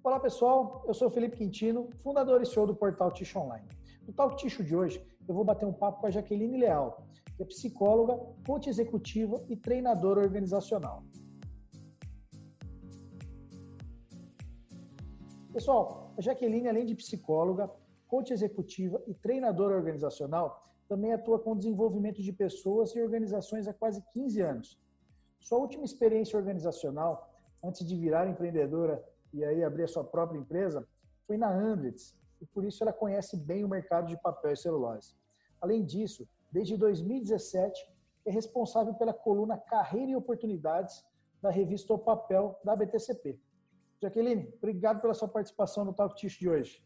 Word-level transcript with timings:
Olá 0.00 0.20
pessoal, 0.20 0.84
eu 0.86 0.94
sou 0.94 1.10
Felipe 1.10 1.36
Quintino, 1.36 1.90
fundador 2.04 2.40
e 2.40 2.46
CEO 2.46 2.68
do 2.68 2.74
portal 2.74 3.10
Ticho 3.10 3.36
Online. 3.40 3.66
No 4.06 4.12
Talk 4.12 4.36
Ticho 4.36 4.62
de 4.62 4.74
hoje, 4.74 5.04
eu 5.26 5.34
vou 5.34 5.44
bater 5.44 5.66
um 5.66 5.72
papo 5.72 6.00
com 6.00 6.06
a 6.06 6.10
Jaqueline 6.10 6.56
Leal, 6.56 7.04
que 7.36 7.42
é 7.42 7.44
psicóloga, 7.44 8.16
coach 8.46 8.68
executiva 8.68 9.44
e 9.48 9.56
treinadora 9.56 10.20
organizacional. 10.20 11.02
Pessoal, 15.52 16.14
a 16.16 16.20
Jaqueline, 16.20 16.68
além 16.68 16.86
de 16.86 16.94
psicóloga, 16.94 17.68
coach 18.06 18.32
executiva 18.32 19.02
e 19.08 19.14
treinadora 19.14 19.74
organizacional, 19.74 20.72
também 20.88 21.12
atua 21.12 21.40
com 21.40 21.56
desenvolvimento 21.56 22.22
de 22.22 22.32
pessoas 22.32 22.94
e 22.94 23.02
organizações 23.02 23.66
há 23.66 23.74
quase 23.74 24.00
15 24.12 24.40
anos. 24.42 24.80
Sua 25.40 25.58
última 25.58 25.84
experiência 25.84 26.38
organizacional, 26.38 27.34
antes 27.64 27.84
de 27.84 27.96
virar 27.96 28.28
empreendedora 28.28 29.04
e 29.32 29.44
aí 29.44 29.62
abrir 29.62 29.84
a 29.84 29.88
sua 29.88 30.04
própria 30.04 30.38
empresa, 30.38 30.86
foi 31.26 31.36
na 31.36 31.50
Andritz, 31.50 32.16
e 32.40 32.46
por 32.46 32.64
isso 32.64 32.82
ela 32.82 32.92
conhece 32.92 33.36
bem 33.36 33.64
o 33.64 33.68
mercado 33.68 34.08
de 34.08 34.20
papel 34.20 34.52
e 34.52 34.56
celulose. 34.56 35.14
Além 35.60 35.84
disso, 35.84 36.28
desde 36.50 36.76
2017, 36.76 37.78
é 38.24 38.30
responsável 38.30 38.94
pela 38.94 39.12
coluna 39.12 39.58
Carreira 39.58 40.12
e 40.12 40.16
Oportunidades 40.16 41.04
da 41.42 41.50
revista 41.50 41.92
O 41.92 41.98
Papel 41.98 42.58
da 42.64 42.74
BTCP. 42.74 43.38
Jaqueline, 44.00 44.52
obrigado 44.56 45.00
pela 45.00 45.14
sua 45.14 45.28
participação 45.28 45.84
no 45.84 45.92
Talk 45.92 46.14
Tish 46.14 46.38
de 46.38 46.48
hoje. 46.48 46.82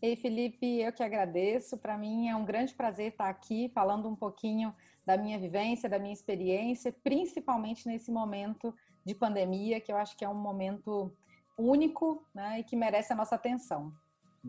Ei, 0.00 0.14
Felipe, 0.14 0.80
eu 0.80 0.92
que 0.92 1.02
agradeço. 1.02 1.76
Para 1.76 1.98
mim 1.98 2.28
é 2.28 2.36
um 2.36 2.44
grande 2.44 2.72
prazer 2.72 3.10
estar 3.10 3.28
aqui 3.28 3.68
falando 3.70 4.08
um 4.08 4.14
pouquinho 4.14 4.72
da 5.04 5.16
minha 5.16 5.38
vivência, 5.38 5.88
da 5.88 5.98
minha 5.98 6.12
experiência, 6.12 6.94
principalmente 7.02 7.88
nesse 7.88 8.12
momento 8.12 8.72
de 9.08 9.14
pandemia, 9.14 9.80
que 9.80 9.90
eu 9.90 9.96
acho 9.96 10.16
que 10.16 10.24
é 10.24 10.28
um 10.28 10.34
momento 10.34 11.10
único 11.56 12.22
né, 12.34 12.60
e 12.60 12.62
que 12.62 12.76
merece 12.76 13.12
a 13.12 13.16
nossa 13.16 13.34
atenção. 13.34 13.92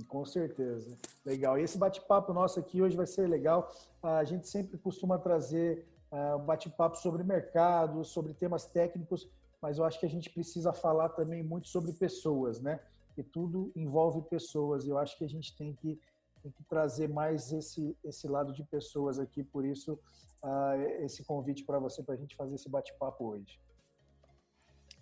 Com 0.07 0.23
certeza. 0.25 0.97
Legal. 1.25 1.57
E 1.57 1.63
esse 1.63 1.77
bate-papo 1.77 2.33
nosso 2.33 2.59
aqui 2.59 2.81
hoje 2.81 2.95
vai 2.95 3.07
ser 3.07 3.27
legal. 3.27 3.71
A 4.03 4.23
gente 4.23 4.47
sempre 4.47 4.77
costuma 4.77 5.17
trazer 5.17 5.87
uh, 6.11 6.37
bate-papo 6.39 6.97
sobre 6.97 7.23
mercado, 7.23 8.03
sobre 8.03 8.33
temas 8.33 8.65
técnicos, 8.65 9.27
mas 9.61 9.77
eu 9.77 9.85
acho 9.85 9.99
que 9.99 10.05
a 10.05 10.09
gente 10.09 10.29
precisa 10.29 10.71
falar 10.71 11.09
também 11.09 11.41
muito 11.41 11.67
sobre 11.67 11.91
pessoas, 11.93 12.61
né? 12.61 12.79
porque 13.19 13.23
tudo 13.23 13.71
envolve 13.75 14.21
pessoas. 14.21 14.87
Eu 14.87 14.97
acho 14.97 15.17
que 15.17 15.25
a 15.25 15.29
gente 15.29 15.55
tem 15.55 15.73
que, 15.73 15.99
tem 16.41 16.51
que 16.51 16.63
trazer 16.63 17.09
mais 17.09 17.51
esse, 17.51 17.97
esse 18.03 18.27
lado 18.27 18.53
de 18.53 18.63
pessoas 18.63 19.19
aqui, 19.19 19.43
por 19.43 19.65
isso 19.65 19.99
uh, 20.43 20.81
esse 21.03 21.23
convite 21.23 21.65
para 21.65 21.79
você, 21.79 22.01
para 22.01 22.15
a 22.15 22.17
gente 22.17 22.35
fazer 22.35 22.55
esse 22.55 22.69
bate-papo 22.69 23.25
hoje. 23.25 23.59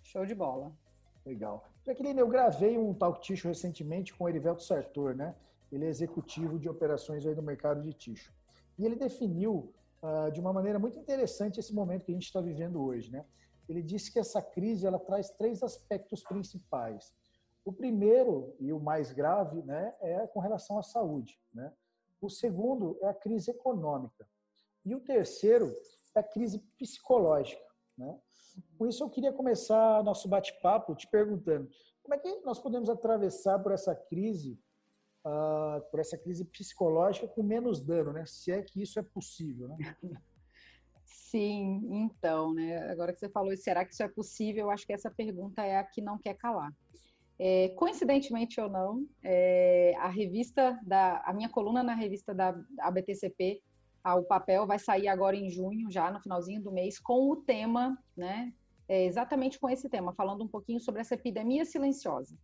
Show 0.08 0.24
de 0.24 0.34
bola. 0.34 0.72
Legal. 1.26 1.62
Jaqueline, 1.84 2.18
eu 2.18 2.28
gravei 2.28 2.78
um 2.78 2.94
talk 2.94 3.20
ticho 3.20 3.46
recentemente 3.46 4.14
com 4.14 4.24
o 4.24 4.28
Erivelto 4.28 4.62
Sartor, 4.62 5.14
né? 5.14 5.36
Ele 5.70 5.84
é 5.84 5.88
executivo 5.88 6.58
de 6.58 6.66
operações 6.66 7.26
aí 7.26 7.34
no 7.34 7.42
mercado 7.42 7.82
de 7.82 7.92
ticho. 7.92 8.32
E 8.78 8.86
ele 8.86 8.96
definiu 8.96 9.70
uh, 10.02 10.32
de 10.32 10.40
uma 10.40 10.50
maneira 10.50 10.78
muito 10.78 10.98
interessante 10.98 11.60
esse 11.60 11.74
momento 11.74 12.06
que 12.06 12.12
a 12.12 12.14
gente 12.14 12.24
está 12.24 12.40
vivendo 12.40 12.82
hoje, 12.82 13.12
né? 13.12 13.26
Ele 13.68 13.82
disse 13.82 14.10
que 14.10 14.18
essa 14.18 14.40
crise 14.40 14.86
ela 14.86 14.98
traz 14.98 15.28
três 15.28 15.62
aspectos 15.62 16.22
principais. 16.22 17.12
O 17.62 17.70
primeiro 17.70 18.56
e 18.58 18.72
o 18.72 18.80
mais 18.80 19.12
grave 19.12 19.60
né, 19.60 19.94
é 20.00 20.26
com 20.28 20.40
relação 20.40 20.78
à 20.78 20.82
saúde. 20.82 21.38
Né? 21.52 21.70
O 22.18 22.30
segundo 22.30 22.98
é 23.02 23.08
a 23.08 23.14
crise 23.14 23.50
econômica. 23.50 24.26
E 24.86 24.94
o 24.94 25.00
terceiro 25.00 25.70
é 26.14 26.20
a 26.20 26.22
crise 26.22 26.60
psicológica. 26.78 27.62
Né? 27.98 28.18
Com 28.76 28.86
isso, 28.86 29.02
eu 29.02 29.10
queria 29.10 29.32
começar 29.32 30.02
nosso 30.02 30.28
bate-papo 30.28 30.94
te 30.94 31.06
perguntando 31.08 31.68
como 32.02 32.14
é 32.14 32.18
que 32.18 32.40
nós 32.40 32.58
podemos 32.58 32.88
atravessar 32.88 33.58
por 33.58 33.70
essa 33.70 33.94
crise, 33.94 34.58
uh, 35.26 35.80
por 35.90 36.00
essa 36.00 36.16
crise 36.16 36.44
psicológica 36.44 37.28
com 37.28 37.42
menos 37.42 37.82
dano, 37.82 38.12
né? 38.12 38.24
se 38.24 38.50
é 38.50 38.62
que 38.62 38.80
isso 38.80 38.98
é 38.98 39.02
possível. 39.02 39.68
Né? 39.68 39.76
Sim, 41.04 41.86
então, 41.90 42.54
né? 42.54 42.90
Agora 42.90 43.12
que 43.12 43.20
você 43.20 43.28
falou, 43.28 43.54
será 43.54 43.84
que 43.84 43.92
isso 43.92 44.02
é 44.02 44.08
possível? 44.08 44.64
Eu 44.64 44.70
acho 44.70 44.86
que 44.86 44.92
essa 44.94 45.10
pergunta 45.10 45.62
é 45.62 45.76
a 45.76 45.84
que 45.84 46.00
não 46.00 46.16
quer 46.18 46.34
calar. 46.34 46.72
É, 47.38 47.68
coincidentemente 47.76 48.58
ou 48.58 48.68
não, 48.68 49.06
é, 49.22 49.94
a 49.98 50.08
revista 50.08 50.80
da 50.82 51.22
a 51.24 51.32
minha 51.34 51.48
coluna 51.50 51.82
na 51.82 51.94
revista 51.94 52.34
da 52.34 52.58
ABTCP, 52.80 53.62
o 54.04 54.22
papel 54.22 54.66
vai 54.66 54.78
sair 54.78 55.08
agora 55.08 55.36
em 55.36 55.50
junho, 55.50 55.90
já 55.90 56.10
no 56.10 56.20
finalzinho 56.20 56.62
do 56.62 56.72
mês, 56.72 56.98
com 56.98 57.30
o 57.30 57.36
tema, 57.36 57.98
né? 58.16 58.52
É, 58.88 59.04
exatamente 59.04 59.58
com 59.58 59.68
esse 59.68 59.88
tema, 59.88 60.14
falando 60.14 60.42
um 60.42 60.48
pouquinho 60.48 60.80
sobre 60.80 61.02
essa 61.02 61.14
epidemia 61.14 61.64
silenciosa. 61.64 62.36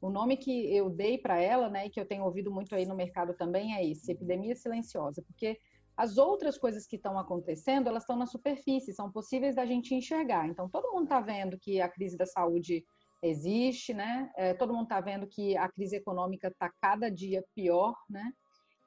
O 0.00 0.10
nome 0.10 0.36
que 0.36 0.74
eu 0.74 0.90
dei 0.90 1.16
para 1.16 1.40
ela, 1.40 1.68
né, 1.68 1.86
e 1.86 1.90
que 1.90 2.00
eu 2.00 2.04
tenho 2.04 2.24
ouvido 2.24 2.50
muito 2.50 2.74
aí 2.74 2.84
no 2.84 2.96
mercado 2.96 3.34
também 3.34 3.76
é 3.76 3.86
esse, 3.86 4.10
epidemia 4.10 4.56
silenciosa, 4.56 5.22
porque 5.22 5.56
as 5.96 6.18
outras 6.18 6.58
coisas 6.58 6.86
que 6.86 6.96
estão 6.96 7.16
acontecendo, 7.16 7.86
elas 7.86 8.02
estão 8.02 8.16
na 8.16 8.26
superfície, 8.26 8.92
são 8.92 9.12
possíveis 9.12 9.54
da 9.54 9.64
gente 9.64 9.94
enxergar. 9.94 10.48
Então, 10.48 10.68
todo 10.68 10.90
mundo 10.90 11.04
está 11.04 11.20
vendo 11.20 11.56
que 11.56 11.80
a 11.80 11.88
crise 11.88 12.16
da 12.16 12.26
saúde 12.26 12.84
existe, 13.22 13.94
né? 13.94 14.30
É, 14.36 14.54
todo 14.54 14.72
mundo 14.72 14.84
está 14.84 15.00
vendo 15.00 15.26
que 15.28 15.56
a 15.56 15.68
crise 15.68 15.96
econômica 15.96 16.48
está 16.48 16.68
cada 16.80 17.08
dia 17.08 17.44
pior, 17.54 17.94
né? 18.10 18.32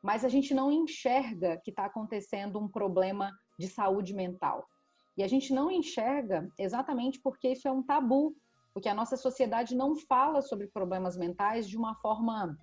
Mas 0.06 0.24
a 0.24 0.30
gente 0.30 0.54
não 0.54 0.72
enxerga 0.72 1.60
que 1.64 1.72
está 1.72 1.86
acontecendo 1.86 2.60
um 2.60 2.68
problema 2.68 3.32
de 3.58 3.68
saúde 3.68 4.14
mental. 4.14 4.64
E 5.18 5.24
a 5.24 5.28
gente 5.28 5.52
não 5.52 5.72
enxerga 5.72 6.48
exatamente 6.60 7.20
porque 7.20 7.54
isso 7.54 7.68
é 7.68 7.72
um 7.72 7.82
tabu, 7.82 8.36
porque 8.72 8.88
a 8.88 8.94
nossa 8.94 9.18
sociedade 9.18 9.74
não 9.74 9.96
fala 9.96 10.44
sobre 10.44 10.68
problemas 10.68 11.18
mentais 11.18 11.68
de 11.68 11.76
uma 11.76 11.96
forma 11.96 12.56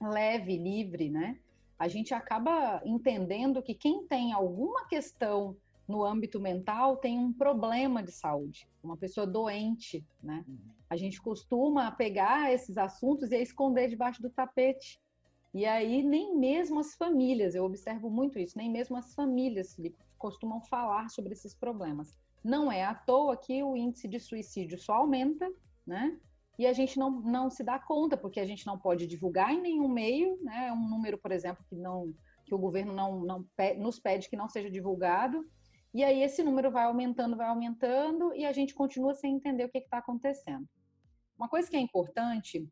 leve, 0.00 0.56
livre, 0.56 1.10
né? 1.10 1.40
A 1.76 1.88
gente 1.88 2.14
acaba 2.14 2.80
entendendo 2.84 3.60
que 3.60 3.74
quem 3.74 4.06
tem 4.06 4.32
alguma 4.32 4.86
questão 4.86 5.56
no 5.88 6.04
âmbito 6.04 6.38
mental 6.38 6.98
tem 6.98 7.18
um 7.18 7.32
problema 7.32 8.00
de 8.00 8.12
saúde, 8.12 8.68
uma 8.80 8.96
pessoa 8.96 9.26
doente, 9.26 10.06
né? 10.22 10.44
Uhum. 10.46 10.58
A 10.88 10.96
gente 10.96 11.20
costuma 11.20 11.90
pegar 11.90 12.52
esses 12.52 12.78
assuntos 12.78 13.32
e 13.32 13.42
esconder 13.42 13.88
debaixo 13.88 14.22
do 14.22 14.30
tapete. 14.30 15.00
E 15.56 15.64
aí 15.64 16.02
nem 16.02 16.36
mesmo 16.36 16.78
as 16.78 16.94
famílias, 16.94 17.54
eu 17.54 17.64
observo 17.64 18.10
muito 18.10 18.38
isso, 18.38 18.58
nem 18.58 18.70
mesmo 18.70 18.94
as 18.94 19.14
famílias 19.14 19.74
costumam 20.18 20.60
falar 20.60 21.08
sobre 21.08 21.32
esses 21.32 21.54
problemas. 21.54 22.14
Não 22.44 22.70
é 22.70 22.84
à 22.84 22.94
toa 22.94 23.38
que 23.38 23.62
o 23.62 23.74
índice 23.74 24.06
de 24.06 24.20
suicídio 24.20 24.78
só 24.78 24.96
aumenta, 24.96 25.50
né? 25.86 26.20
E 26.58 26.66
a 26.66 26.74
gente 26.74 26.98
não, 26.98 27.22
não 27.22 27.48
se 27.48 27.64
dá 27.64 27.78
conta, 27.78 28.18
porque 28.18 28.38
a 28.38 28.44
gente 28.44 28.66
não 28.66 28.78
pode 28.78 29.06
divulgar 29.06 29.50
em 29.50 29.62
nenhum 29.62 29.88
meio, 29.88 30.38
né? 30.42 30.66
É 30.66 30.72
um 30.74 30.90
número, 30.90 31.16
por 31.16 31.32
exemplo, 31.32 31.64
que 31.70 31.74
não 31.74 32.14
que 32.44 32.54
o 32.54 32.58
governo 32.58 32.92
não, 32.92 33.20
não 33.20 33.46
nos 33.78 33.98
pede 33.98 34.28
que 34.28 34.36
não 34.36 34.50
seja 34.50 34.70
divulgado, 34.70 35.42
e 35.94 36.04
aí 36.04 36.22
esse 36.22 36.42
número 36.42 36.70
vai 36.70 36.84
aumentando, 36.84 37.34
vai 37.34 37.48
aumentando, 37.48 38.34
e 38.34 38.44
a 38.44 38.52
gente 38.52 38.74
continua 38.74 39.14
sem 39.14 39.34
entender 39.34 39.64
o 39.64 39.70
que 39.70 39.78
está 39.78 39.98
acontecendo. 39.98 40.68
Uma 41.38 41.48
coisa 41.48 41.70
que 41.70 41.76
é 41.78 41.80
importante 41.80 42.68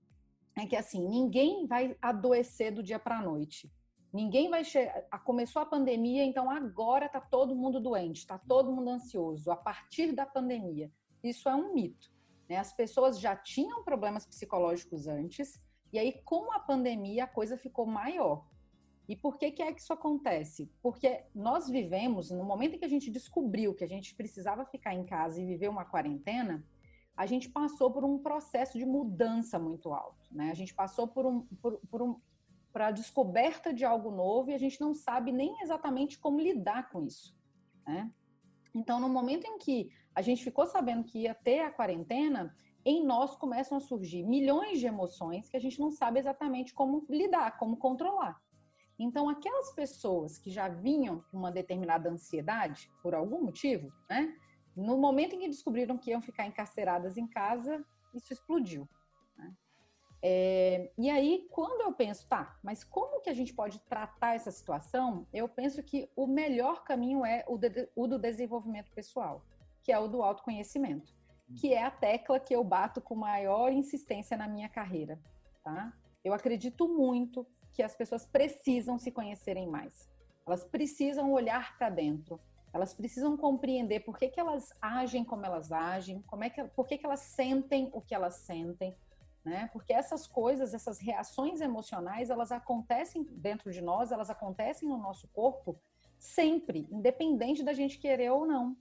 é 0.56 0.66
que 0.66 0.76
assim, 0.76 1.06
ninguém 1.08 1.66
vai 1.66 1.96
adoecer 2.00 2.72
do 2.72 2.82
dia 2.82 2.98
para 2.98 3.18
a 3.18 3.22
noite. 3.22 3.72
Ninguém 4.12 4.48
vai 4.48 4.62
chegar. 4.62 5.02
Começou 5.24 5.60
a 5.60 5.66
pandemia, 5.66 6.24
então 6.24 6.48
agora 6.48 7.06
está 7.06 7.20
todo 7.20 7.56
mundo 7.56 7.80
doente, 7.80 8.18
está 8.18 8.38
todo 8.38 8.72
mundo 8.72 8.90
ansioso, 8.90 9.50
a 9.50 9.56
partir 9.56 10.12
da 10.12 10.24
pandemia. 10.24 10.90
Isso 11.22 11.48
é 11.48 11.54
um 11.54 11.74
mito. 11.74 12.12
Né? 12.48 12.56
As 12.56 12.72
pessoas 12.72 13.18
já 13.18 13.34
tinham 13.34 13.82
problemas 13.82 14.24
psicológicos 14.24 15.08
antes, 15.08 15.60
e 15.92 15.98
aí, 15.98 16.12
com 16.24 16.52
a 16.52 16.58
pandemia, 16.58 17.24
a 17.24 17.28
coisa 17.28 17.56
ficou 17.56 17.86
maior. 17.86 18.44
E 19.08 19.14
por 19.14 19.38
que, 19.38 19.50
que 19.50 19.62
é 19.62 19.72
que 19.72 19.80
isso 19.80 19.92
acontece? 19.92 20.70
Porque 20.82 21.24
nós 21.34 21.68
vivemos, 21.68 22.30
no 22.30 22.42
momento 22.42 22.74
em 22.74 22.78
que 22.78 22.84
a 22.84 22.88
gente 22.88 23.10
descobriu 23.10 23.74
que 23.74 23.84
a 23.84 23.88
gente 23.88 24.14
precisava 24.14 24.64
ficar 24.64 24.94
em 24.94 25.04
casa 25.04 25.40
e 25.40 25.46
viver 25.46 25.68
uma 25.68 25.84
quarentena, 25.84 26.64
a 27.16 27.26
gente 27.26 27.48
passou 27.48 27.90
por 27.90 28.04
um 28.04 28.18
processo 28.18 28.76
de 28.76 28.84
mudança 28.84 29.58
muito 29.58 29.92
alto. 29.92 30.28
Né? 30.32 30.50
A 30.50 30.54
gente 30.54 30.74
passou 30.74 31.06
por, 31.06 31.24
um, 31.24 31.42
por, 31.62 31.80
por 31.88 32.02
um, 32.02 32.20
para 32.72 32.88
a 32.88 32.90
descoberta 32.90 33.72
de 33.72 33.84
algo 33.84 34.10
novo 34.10 34.50
e 34.50 34.54
a 34.54 34.58
gente 34.58 34.80
não 34.80 34.94
sabe 34.94 35.30
nem 35.30 35.60
exatamente 35.62 36.18
como 36.18 36.40
lidar 36.40 36.90
com 36.90 37.04
isso. 37.04 37.36
Né? 37.86 38.10
Então, 38.74 38.98
no 38.98 39.08
momento 39.08 39.46
em 39.46 39.58
que 39.58 39.90
a 40.14 40.22
gente 40.22 40.42
ficou 40.42 40.66
sabendo 40.66 41.04
que 41.04 41.20
ia 41.20 41.34
ter 41.34 41.60
a 41.60 41.70
quarentena, 41.70 42.54
em 42.84 43.04
nós 43.04 43.36
começam 43.36 43.78
a 43.78 43.80
surgir 43.80 44.24
milhões 44.24 44.80
de 44.80 44.86
emoções 44.86 45.48
que 45.48 45.56
a 45.56 45.60
gente 45.60 45.78
não 45.78 45.90
sabe 45.90 46.18
exatamente 46.18 46.74
como 46.74 47.06
lidar, 47.08 47.56
como 47.58 47.76
controlar. 47.76 48.42
Então, 48.98 49.28
aquelas 49.28 49.72
pessoas 49.72 50.38
que 50.38 50.50
já 50.50 50.68
vinham 50.68 51.24
com 51.30 51.38
uma 51.38 51.50
determinada 51.50 52.10
ansiedade, 52.10 52.90
por 53.02 53.14
algum 53.14 53.42
motivo, 53.42 53.92
né? 54.08 54.36
No 54.76 54.96
momento 54.98 55.34
em 55.34 55.38
que 55.38 55.48
descobriram 55.48 55.96
que 55.96 56.10
iam 56.10 56.20
ficar 56.20 56.46
encarceradas 56.46 57.16
em 57.16 57.26
casa, 57.26 57.84
isso 58.14 58.32
explodiu. 58.32 58.88
Né? 59.36 59.54
É, 60.22 60.90
e 60.96 61.10
aí, 61.10 61.46
quando 61.50 61.82
eu 61.82 61.92
penso, 61.92 62.26
tá, 62.28 62.58
mas 62.62 62.82
como 62.82 63.20
que 63.20 63.30
a 63.30 63.34
gente 63.34 63.52
pode 63.52 63.78
tratar 63.80 64.34
essa 64.34 64.50
situação? 64.50 65.26
Eu 65.32 65.48
penso 65.48 65.82
que 65.82 66.10
o 66.16 66.26
melhor 66.26 66.82
caminho 66.84 67.24
é 67.24 67.44
o, 67.46 67.56
de, 67.58 67.88
o 67.94 68.06
do 68.06 68.18
desenvolvimento 68.18 68.90
pessoal, 68.92 69.44
que 69.82 69.92
é 69.92 69.98
o 69.98 70.08
do 70.08 70.22
autoconhecimento. 70.22 71.14
que 71.60 71.72
é 71.74 71.84
a 71.84 71.90
tecla 71.90 72.40
que 72.40 72.54
eu 72.54 72.64
bato 72.64 73.00
com 73.00 73.14
maior 73.14 73.70
insistência 73.70 74.36
na 74.36 74.48
minha 74.48 74.68
carreira, 74.68 75.20
tá? 75.62 75.92
Eu 76.24 76.32
acredito 76.32 76.88
muito 76.88 77.46
que 77.72 77.82
as 77.82 77.94
pessoas 77.94 78.24
precisam 78.24 78.98
se 78.98 79.10
conhecerem 79.10 79.68
mais. 79.68 80.08
Elas 80.46 80.64
precisam 80.64 81.32
olhar 81.32 81.76
para 81.76 81.90
dentro. 81.90 82.40
Elas 82.74 82.92
precisam 82.92 83.36
compreender 83.36 84.00
por 84.00 84.18
que, 84.18 84.26
que 84.26 84.40
elas 84.40 84.72
agem 84.82 85.24
como 85.24 85.46
elas 85.46 85.70
agem, 85.70 86.20
como 86.22 86.42
é 86.42 86.50
que, 86.50 86.64
por 86.64 86.88
que, 86.88 86.98
que 86.98 87.06
elas 87.06 87.20
sentem 87.20 87.88
o 87.92 88.00
que 88.00 88.12
elas 88.12 88.34
sentem, 88.38 88.96
né? 89.44 89.70
Porque 89.72 89.92
essas 89.92 90.26
coisas, 90.26 90.74
essas 90.74 90.98
reações 90.98 91.60
emocionais, 91.60 92.30
elas 92.30 92.50
acontecem 92.50 93.22
dentro 93.30 93.70
de 93.70 93.80
nós, 93.80 94.10
elas 94.10 94.28
acontecem 94.28 94.88
no 94.88 94.98
nosso 94.98 95.28
corpo 95.28 95.80
sempre, 96.18 96.88
independente 96.90 97.62
da 97.62 97.72
gente 97.72 97.96
querer 97.96 98.32
ou 98.32 98.44
não. 98.44 98.76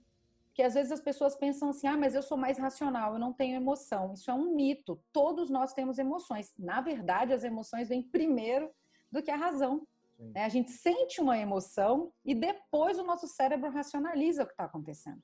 Porque 0.46 0.62
às 0.62 0.74
vezes 0.74 0.90
as 0.90 1.00
pessoas 1.00 1.36
pensam 1.36 1.68
assim: 1.68 1.86
ah, 1.86 1.96
mas 1.96 2.16
eu 2.16 2.22
sou 2.22 2.36
mais 2.36 2.58
racional, 2.58 3.12
eu 3.12 3.18
não 3.20 3.32
tenho 3.32 3.54
emoção. 3.54 4.14
Isso 4.14 4.28
é 4.28 4.34
um 4.34 4.56
mito. 4.56 5.00
Todos 5.12 5.50
nós 5.50 5.72
temos 5.72 5.98
emoções. 5.98 6.52
Na 6.58 6.80
verdade, 6.80 7.32
as 7.32 7.44
emoções 7.44 7.88
vêm 7.88 8.02
primeiro 8.02 8.68
do 9.10 9.22
que 9.22 9.30
a 9.30 9.36
razão. 9.36 9.86
É, 10.34 10.44
a 10.44 10.48
gente 10.48 10.70
sente 10.70 11.20
uma 11.20 11.38
emoção 11.38 12.12
e 12.24 12.34
depois 12.34 12.98
o 12.98 13.04
nosso 13.04 13.26
cérebro 13.26 13.70
racionaliza 13.70 14.42
o 14.42 14.46
que 14.46 14.52
está 14.52 14.64
acontecendo. 14.64 15.22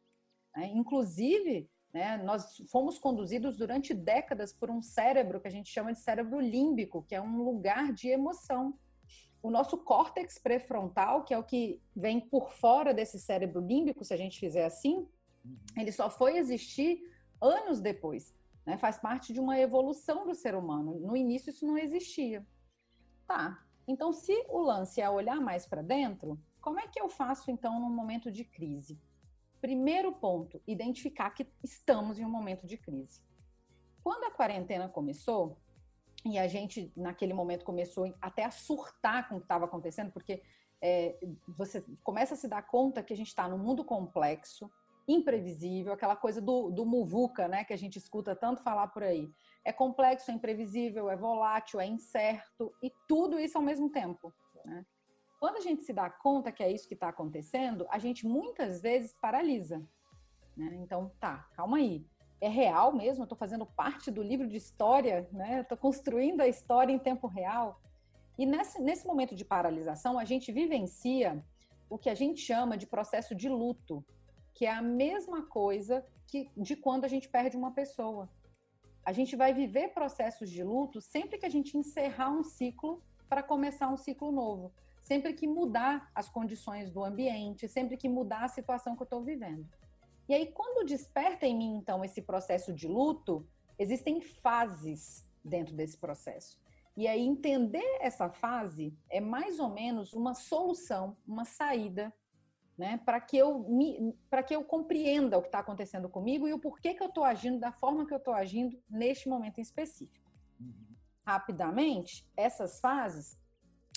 É, 0.56 0.66
inclusive, 0.66 1.70
né, 1.92 2.16
nós 2.18 2.56
fomos 2.70 2.98
conduzidos 2.98 3.56
durante 3.56 3.94
décadas 3.94 4.52
por 4.52 4.70
um 4.70 4.82
cérebro 4.82 5.40
que 5.40 5.48
a 5.48 5.50
gente 5.50 5.70
chama 5.70 5.92
de 5.92 6.00
cérebro 6.00 6.40
límbico, 6.40 7.04
que 7.04 7.14
é 7.14 7.20
um 7.20 7.42
lugar 7.42 7.92
de 7.92 8.08
emoção 8.08 8.78
o 9.42 9.50
nosso 9.50 9.78
córtex 9.78 10.38
pré-frontal, 10.38 11.24
que 11.24 11.32
é 11.32 11.38
o 11.38 11.44
que 11.44 11.82
vem 11.96 12.20
por 12.20 12.50
fora 12.50 12.92
desse 12.92 13.18
cérebro 13.18 13.60
límbico, 13.60 14.04
se 14.04 14.12
a 14.12 14.16
gente 14.16 14.38
fizer 14.38 14.64
assim, 14.64 15.08
ele 15.76 15.90
só 15.92 16.10
foi 16.10 16.36
existir 16.36 17.00
anos 17.40 17.80
depois. 17.80 18.34
Né? 18.66 18.76
Faz 18.76 18.98
parte 18.98 19.32
de 19.32 19.40
uma 19.40 19.58
evolução 19.58 20.26
do 20.26 20.34
ser 20.34 20.54
humano. 20.54 21.00
No 21.00 21.16
início 21.16 21.50
isso 21.50 21.66
não 21.66 21.78
existia. 21.78 22.46
Tá. 23.26 23.64
Então, 23.86 24.12
se 24.12 24.32
o 24.48 24.60
lance 24.60 25.00
é 25.00 25.08
olhar 25.08 25.40
mais 25.40 25.66
para 25.66 25.82
dentro, 25.82 26.38
como 26.60 26.78
é 26.78 26.86
que 26.86 27.00
eu 27.00 27.08
faço 27.08 27.50
então 27.50 27.80
num 27.80 27.90
momento 27.90 28.30
de 28.30 28.44
crise? 28.44 29.00
Primeiro 29.60 30.12
ponto, 30.12 30.60
identificar 30.66 31.30
que 31.30 31.46
estamos 31.62 32.18
em 32.18 32.24
um 32.24 32.30
momento 32.30 32.66
de 32.66 32.76
crise. 32.76 33.22
Quando 34.02 34.24
a 34.24 34.30
quarentena 34.30 34.88
começou, 34.88 35.58
e 36.24 36.38
a 36.38 36.46
gente, 36.46 36.92
naquele 36.96 37.32
momento, 37.32 37.64
começou 37.64 38.14
até 38.20 38.44
a 38.44 38.50
surtar 38.50 39.28
com 39.28 39.36
o 39.36 39.38
que 39.38 39.44
estava 39.44 39.64
acontecendo, 39.64 40.10
porque 40.12 40.42
é, 40.82 41.18
você 41.46 41.84
começa 42.02 42.34
a 42.34 42.36
se 42.36 42.48
dar 42.48 42.62
conta 42.62 43.02
que 43.02 43.12
a 43.12 43.16
gente 43.16 43.28
está 43.28 43.48
num 43.48 43.58
mundo 43.58 43.84
complexo, 43.84 44.70
imprevisível, 45.12 45.92
aquela 45.92 46.16
coisa 46.16 46.40
do, 46.40 46.70
do 46.70 46.84
muvuca, 46.84 47.48
né, 47.48 47.64
que 47.64 47.72
a 47.72 47.78
gente 47.78 47.96
escuta 47.96 48.34
tanto 48.34 48.62
falar 48.62 48.88
por 48.88 49.02
aí. 49.02 49.30
É 49.64 49.72
complexo, 49.72 50.30
é 50.30 50.34
imprevisível, 50.34 51.10
é 51.10 51.16
volátil, 51.16 51.80
é 51.80 51.86
incerto, 51.86 52.72
e 52.82 52.92
tudo 53.08 53.38
isso 53.38 53.58
ao 53.58 53.64
mesmo 53.64 53.90
tempo. 53.90 54.32
Né? 54.64 54.84
Quando 55.38 55.56
a 55.56 55.60
gente 55.60 55.82
se 55.82 55.92
dá 55.92 56.08
conta 56.08 56.52
que 56.52 56.62
é 56.62 56.70
isso 56.70 56.88
que 56.88 56.94
está 56.94 57.08
acontecendo, 57.08 57.86
a 57.90 57.98
gente 57.98 58.26
muitas 58.26 58.80
vezes 58.80 59.14
paralisa. 59.20 59.82
Né? 60.56 60.78
Então, 60.82 61.10
tá, 61.18 61.48
calma 61.54 61.78
aí 61.78 62.04
é 62.40 62.48
real 62.48 62.92
mesmo, 62.92 63.24
estou 63.24 63.36
fazendo 63.36 63.66
parte 63.66 64.10
do 64.10 64.22
livro 64.22 64.48
de 64.48 64.56
história, 64.56 65.28
né? 65.30 65.60
Estou 65.60 65.76
construindo 65.76 66.40
a 66.40 66.48
história 66.48 66.92
em 66.92 66.98
tempo 66.98 67.26
real. 67.26 67.80
E 68.38 68.46
nesse, 68.46 68.80
nesse 68.80 69.06
momento 69.06 69.36
de 69.36 69.44
paralisação, 69.44 70.18
a 70.18 70.24
gente 70.24 70.50
vivencia 70.50 71.44
o 71.90 71.98
que 71.98 72.08
a 72.08 72.14
gente 72.14 72.40
chama 72.40 72.78
de 72.78 72.86
processo 72.86 73.34
de 73.34 73.48
luto, 73.48 74.02
que 74.54 74.66
é 74.66 74.70
a 74.70 74.82
mesma 74.82 75.42
coisa 75.42 76.04
que 76.26 76.50
de 76.56 76.76
quando 76.76 77.04
a 77.04 77.08
gente 77.08 77.28
perde 77.28 77.56
uma 77.56 77.72
pessoa. 77.72 78.28
A 79.04 79.12
gente 79.12 79.34
vai 79.34 79.52
viver 79.52 79.88
processos 79.88 80.50
de 80.50 80.62
luto 80.62 81.00
sempre 81.00 81.38
que 81.38 81.46
a 81.46 81.50
gente 81.50 81.76
encerrar 81.76 82.30
um 82.30 82.44
ciclo 82.44 83.02
para 83.28 83.42
começar 83.42 83.88
um 83.88 83.96
ciclo 83.96 84.30
novo. 84.30 84.72
Sempre 85.02 85.32
que 85.32 85.46
mudar 85.46 86.10
as 86.14 86.28
condições 86.28 86.90
do 86.90 87.02
ambiente, 87.02 87.66
sempre 87.66 87.96
que 87.96 88.08
mudar 88.08 88.44
a 88.44 88.48
situação 88.48 88.94
que 88.94 89.02
eu 89.02 89.04
estou 89.04 89.22
vivendo. 89.22 89.66
E 90.28 90.34
aí, 90.34 90.46
quando 90.52 90.86
desperta 90.86 91.46
em 91.46 91.56
mim, 91.56 91.76
então, 91.76 92.04
esse 92.04 92.22
processo 92.22 92.72
de 92.72 92.86
luto, 92.86 93.44
existem 93.78 94.20
fases 94.20 95.26
dentro 95.44 95.74
desse 95.74 95.96
processo. 95.96 96.60
E 96.96 97.08
aí, 97.08 97.20
entender 97.22 97.98
essa 98.00 98.28
fase 98.28 98.96
é 99.08 99.20
mais 99.20 99.58
ou 99.58 99.70
menos 99.70 100.12
uma 100.12 100.34
solução, 100.34 101.16
uma 101.26 101.44
saída, 101.44 102.14
né, 102.80 102.98
para 103.04 103.20
que 103.20 103.36
eu 103.36 103.58
me, 103.68 104.16
para 104.30 104.42
que 104.42 104.56
eu 104.56 104.64
compreenda 104.64 105.36
o 105.36 105.42
que 105.42 105.48
está 105.48 105.58
acontecendo 105.58 106.08
comigo 106.08 106.48
e 106.48 106.54
o 106.54 106.58
porquê 106.58 106.94
que 106.94 107.02
eu 107.02 107.08
estou 107.08 107.24
agindo 107.24 107.60
da 107.60 107.70
forma 107.70 108.06
que 108.06 108.14
eu 108.14 108.16
estou 108.16 108.32
agindo 108.32 108.82
neste 108.88 109.28
momento 109.28 109.58
em 109.58 109.60
específico. 109.60 110.32
Uhum. 110.58 110.96
Rapidamente, 111.26 112.26
essas 112.34 112.80
fases, 112.80 113.38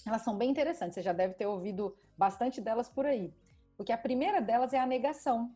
elas 0.06 0.22
são 0.22 0.38
bem 0.38 0.52
interessantes. 0.52 0.96
Você 0.96 1.02
já 1.02 1.14
deve 1.14 1.34
ter 1.34 1.46
ouvido 1.46 1.98
bastante 2.18 2.60
delas 2.60 2.90
por 2.90 3.06
aí, 3.06 3.34
porque 3.78 3.94
a 3.94 3.98
primeira 3.98 4.42
delas 4.42 4.74
é 4.74 4.80
a 4.80 4.86
negação, 4.86 5.56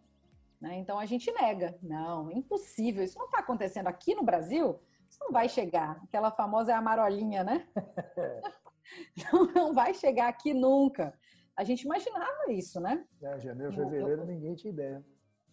né? 0.61 0.77
Então 0.77 0.97
a 0.97 1.05
gente 1.05 1.29
nega. 1.33 1.77
Não, 1.83 2.31
é 2.31 2.33
impossível. 2.33 3.03
Isso 3.03 3.19
não 3.19 3.25
está 3.25 3.39
acontecendo 3.39 3.87
aqui 3.87 4.15
no 4.15 4.23
Brasil. 4.23 4.79
Isso 5.09 5.19
não 5.19 5.33
vai 5.33 5.49
chegar. 5.49 5.99
Aquela 6.01 6.31
famosa 6.31 6.71
é 6.71 6.75
a 6.75 6.81
marolinha, 6.81 7.43
né? 7.43 7.67
não, 9.31 9.45
não 9.53 9.73
vai 9.73 9.93
chegar 9.93 10.27
aqui 10.27 10.53
nunca. 10.53 11.13
A 11.57 11.63
gente 11.63 11.81
imaginava 11.81 12.51
isso, 12.51 12.79
né? 12.79 13.03
É, 13.21 13.39
janeiro, 13.39 13.73
fevereiro, 13.73 14.25
ninguém 14.25 14.53
tinha 14.55 14.71
ideia. 14.71 15.03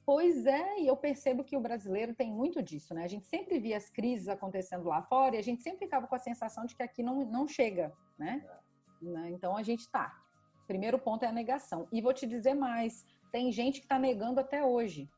Pois 0.07 0.45
é, 0.45 0.81
e 0.81 0.87
eu 0.87 0.97
percebo 0.97 1.43
que 1.43 1.57
o 1.57 1.61
brasileiro 1.61 2.15
tem 2.15 2.31
muito 2.31 2.63
disso, 2.63 2.93
né? 2.93 3.05
A 3.05 3.09
gente 3.09 3.27
sempre 3.27 3.59
via 3.59 3.79
as 3.79 3.89
crises 3.89 4.29
acontecendo 4.29 4.85
lá 4.85 5.01
fora 5.03 5.35
e 5.35 5.39
a 5.39 5.43
gente 5.43 5.63
sempre 5.63 5.79
ficava 5.79 6.07
com 6.07 6.15
a 6.15 6.19
sensação 6.19 6.67
de 6.67 6.77
que 6.77 6.83
aqui 6.83 7.03
não, 7.03 7.25
não 7.25 7.49
chega, 7.49 7.91
né? 8.19 8.45
É. 8.47 8.65
Né? 9.05 9.31
Então 9.31 9.57
a 9.57 9.63
gente 9.63 9.89
tá. 9.91 10.15
Primeiro 10.67 10.99
ponto 10.99 11.25
é 11.25 11.29
a 11.29 11.33
negação. 11.33 11.89
E 11.91 12.03
vou 12.03 12.13
te 12.13 12.27
dizer 12.27 12.55
mais: 12.55 13.07
tem 13.33 13.51
gente 13.51 13.81
que 13.81 13.87
está 13.87 13.99
negando 13.99 14.41
até 14.41 14.63
hoje. 14.63 15.11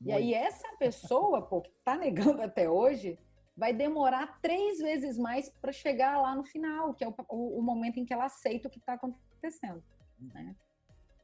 Muito. 0.00 0.10
E 0.10 0.12
aí, 0.12 0.34
essa 0.34 0.68
pessoa, 0.76 1.42
pô, 1.42 1.62
que 1.62 1.70
está 1.70 1.96
negando 1.96 2.42
até 2.42 2.68
hoje, 2.68 3.18
vai 3.56 3.72
demorar 3.72 4.40
três 4.40 4.78
vezes 4.78 5.16
mais 5.16 5.48
para 5.48 5.72
chegar 5.72 6.20
lá 6.20 6.34
no 6.34 6.44
final, 6.44 6.94
que 6.94 7.02
é 7.02 7.08
o, 7.08 7.14
o, 7.28 7.58
o, 7.58 7.62
momento 7.62 7.98
em 7.98 8.04
que 8.04 8.12
ela 8.12 8.26
aceita 8.26 8.68
o 8.68 8.70
que 8.70 8.78
está 8.78 8.94
acontecendo. 8.94 9.82
Né? 10.18 10.56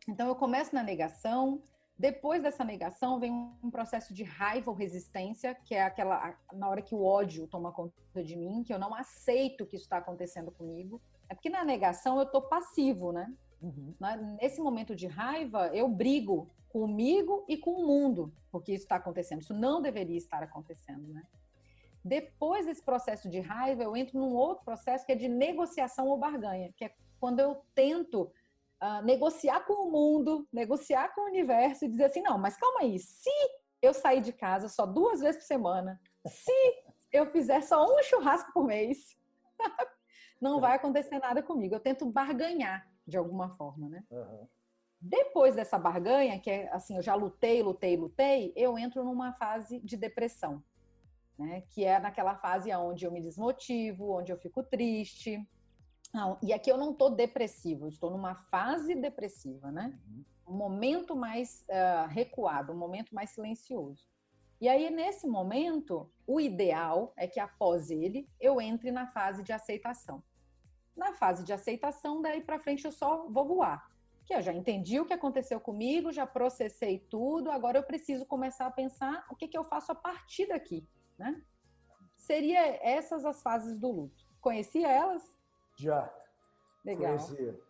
Então, 0.09 0.29
eu 0.29 0.35
começo 0.35 0.75
na 0.75 0.83
negação. 0.83 1.63
Depois 1.99 2.43
dessa 2.43 2.65
negação, 2.65 3.21
vem 3.21 3.31
um 3.63 3.71
processo 3.71 4.13
de 4.13 4.25
raiva 4.25 4.71
ou 4.71 4.77
resistência, 4.77 5.55
que 5.55 5.75
é 5.75 5.83
aquela 5.83 6.37
na 6.53 6.69
hora 6.69 6.83
que 6.83 6.95
o 6.95 7.05
ódio 7.05 7.47
toma 7.47 7.71
conta 7.71 8.25
de 8.25 8.35
mim, 8.35 8.65
que 8.65 8.73
eu 8.73 8.79
não 8.79 8.95
aceito 8.95 9.67
que 9.67 9.77
isso 9.77 9.85
está 9.85 9.99
acontecendo 9.99 10.51
comigo. 10.51 11.01
É 11.29 11.35
porque 11.35 11.51
na 11.51 11.65
negação 11.65 12.17
eu 12.17 12.25
estou 12.25 12.43
passivo, 12.43 13.13
né? 13.13 13.33
Uhum. 13.61 13.95
Nesse 14.41 14.61
momento 14.61 14.97
de 14.97 15.07
raiva, 15.07 15.69
eu 15.69 15.89
brigo 15.89 16.51
comigo 16.69 17.45
e 17.47 17.57
com 17.57 17.71
o 17.73 17.87
mundo, 17.87 18.33
porque 18.51 18.73
isso 18.73 18.85
está 18.85 18.97
acontecendo. 18.97 19.43
Isso 19.43 19.55
não 19.55 19.81
deveria 19.81 20.17
estar 20.17 20.43
acontecendo, 20.43 21.07
né? 21.13 21.23
Depois 22.05 22.67
desse 22.67 22.83
processo 22.83 23.29
de 23.29 23.39
raiva, 23.39 23.83
eu 23.83 23.97
entro 23.97 24.19
num 24.19 24.35
outro 24.35 24.65
processo 24.65 25.07
que 25.07 25.13
é 25.13 25.15
de 25.15 25.29
negociação 25.29 26.09
ou 26.09 26.19
barganha, 26.19 26.73
que 26.77 26.87
é 26.87 26.95
quando 27.21 27.39
eu 27.39 27.63
tento 27.75 28.33
uh, 28.83 29.03
negociar 29.05 29.61
com 29.61 29.87
o 29.87 29.91
mundo, 29.91 30.47
negociar 30.53 31.15
com 31.15 31.23
o 31.23 31.27
universo 31.27 31.85
e 31.85 31.89
dizer 31.89 32.05
assim: 32.05 32.23
não, 32.23 32.37
mas 32.37 32.57
calma 32.57 32.81
aí, 32.81 32.99
se 32.99 33.31
eu 33.81 33.95
sair 33.95 34.21
de 34.21 34.33
casa 34.33 34.69
só 34.69 34.85
duas 34.85 35.21
vezes 35.21 35.41
por 35.41 35.47
semana, 35.47 36.01
se 36.27 36.53
eu 37.13 37.27
fizer 37.31 37.63
só 37.63 37.85
um 37.85 38.03
churrasco 38.03 38.53
por 38.53 38.65
mês, 38.65 39.17
não 40.41 40.61
vai 40.61 40.77
acontecer 40.77 41.19
nada 41.19 41.43
comigo. 41.43 41.75
Eu 41.75 41.81
tento 41.81 42.07
barganhar 42.07 42.89
de 43.07 43.17
alguma 43.17 43.51
forma, 43.57 43.89
né? 43.89 44.05
Uhum. 44.11 44.49
Depois 45.01 45.57
dessa 45.57 45.79
barganha, 45.79 46.39
que 46.39 46.49
é 46.49 46.73
assim, 46.73 46.97
eu 46.97 47.03
já 47.03 47.15
lutei, 47.15 47.61
lutei, 47.61 47.97
lutei, 47.97 48.53
eu 48.55 48.79
entro 48.79 49.03
numa 49.03 49.33
fase 49.33 49.81
de 49.81 49.97
depressão, 49.97 50.63
né? 51.37 51.63
Que 51.71 51.85
é 51.85 51.99
naquela 51.99 52.37
fase 52.37 52.73
onde 52.75 53.05
eu 53.05 53.11
me 53.11 53.21
desmotivo, 53.21 54.17
onde 54.17 54.33
eu 54.33 54.39
fico 54.39 54.63
triste. 54.63 55.45
Não, 56.13 56.39
e 56.43 56.53
aqui 56.53 56.71
eu 56.71 56.77
não 56.77 56.93
estou 56.93 57.11
depressivo, 57.11 57.89
estou 57.89 58.11
numa 58.11 58.35
fase 58.35 58.95
depressiva, 58.95 59.71
né? 59.73 59.99
Uhum. 60.07 60.25
Um 60.47 60.57
momento 60.57 61.17
mais 61.17 61.65
uh, 61.69 62.07
recuado, 62.09 62.73
um 62.73 62.77
momento 62.77 63.15
mais 63.15 63.31
silencioso. 63.31 64.07
E 64.61 64.69
aí, 64.69 64.91
nesse 64.91 65.27
momento, 65.27 66.09
o 66.27 66.41
ideal 66.41 67.13
é 67.17 67.27
que 67.27 67.41
após 67.41 67.91
ele, 67.91 68.29
eu 68.39 68.61
entre 68.61 68.93
na 68.93 69.07
fase 69.09 69.43
de 69.43 69.53
aceitação. 69.53 70.23
Na 70.97 71.15
fase 71.15 71.45
de 71.45 71.53
aceitação, 71.53 72.21
daí 72.21 72.41
para 72.41 72.61
frente 72.61 72.85
eu 72.85 72.93
só 72.93 73.27
vou 73.29 73.45
voar. 73.45 73.91
Que 74.25 74.35
eu 74.35 74.43
já 74.43 74.53
entendi 74.53 75.01
o 75.01 75.07
que 75.07 75.15
aconteceu 75.15 75.59
comigo, 75.59 76.13
já 76.13 76.27
processei 76.27 76.99
tudo, 76.99 77.51
agora 77.51 77.79
eu 77.79 77.83
preciso 77.83 78.25
começar 78.27 78.67
a 78.67 78.71
pensar 78.71 79.27
o 79.31 79.35
que, 79.35 79.49
que 79.49 79.59
eu 79.59 79.65
faço 79.65 79.91
a 79.91 79.97
partir 79.97 80.47
daqui, 80.47 80.87
né? 81.19 81.43
Seria 82.17 82.61
essas 82.87 83.25
as 83.25 83.43
fases 83.43 83.77
do 83.79 83.91
luto. 83.91 84.25
Conhecia 84.41 84.89
elas? 84.89 85.35
Já. 85.77 86.13
Legal. 86.85 87.19
Conhecia. 87.19 87.61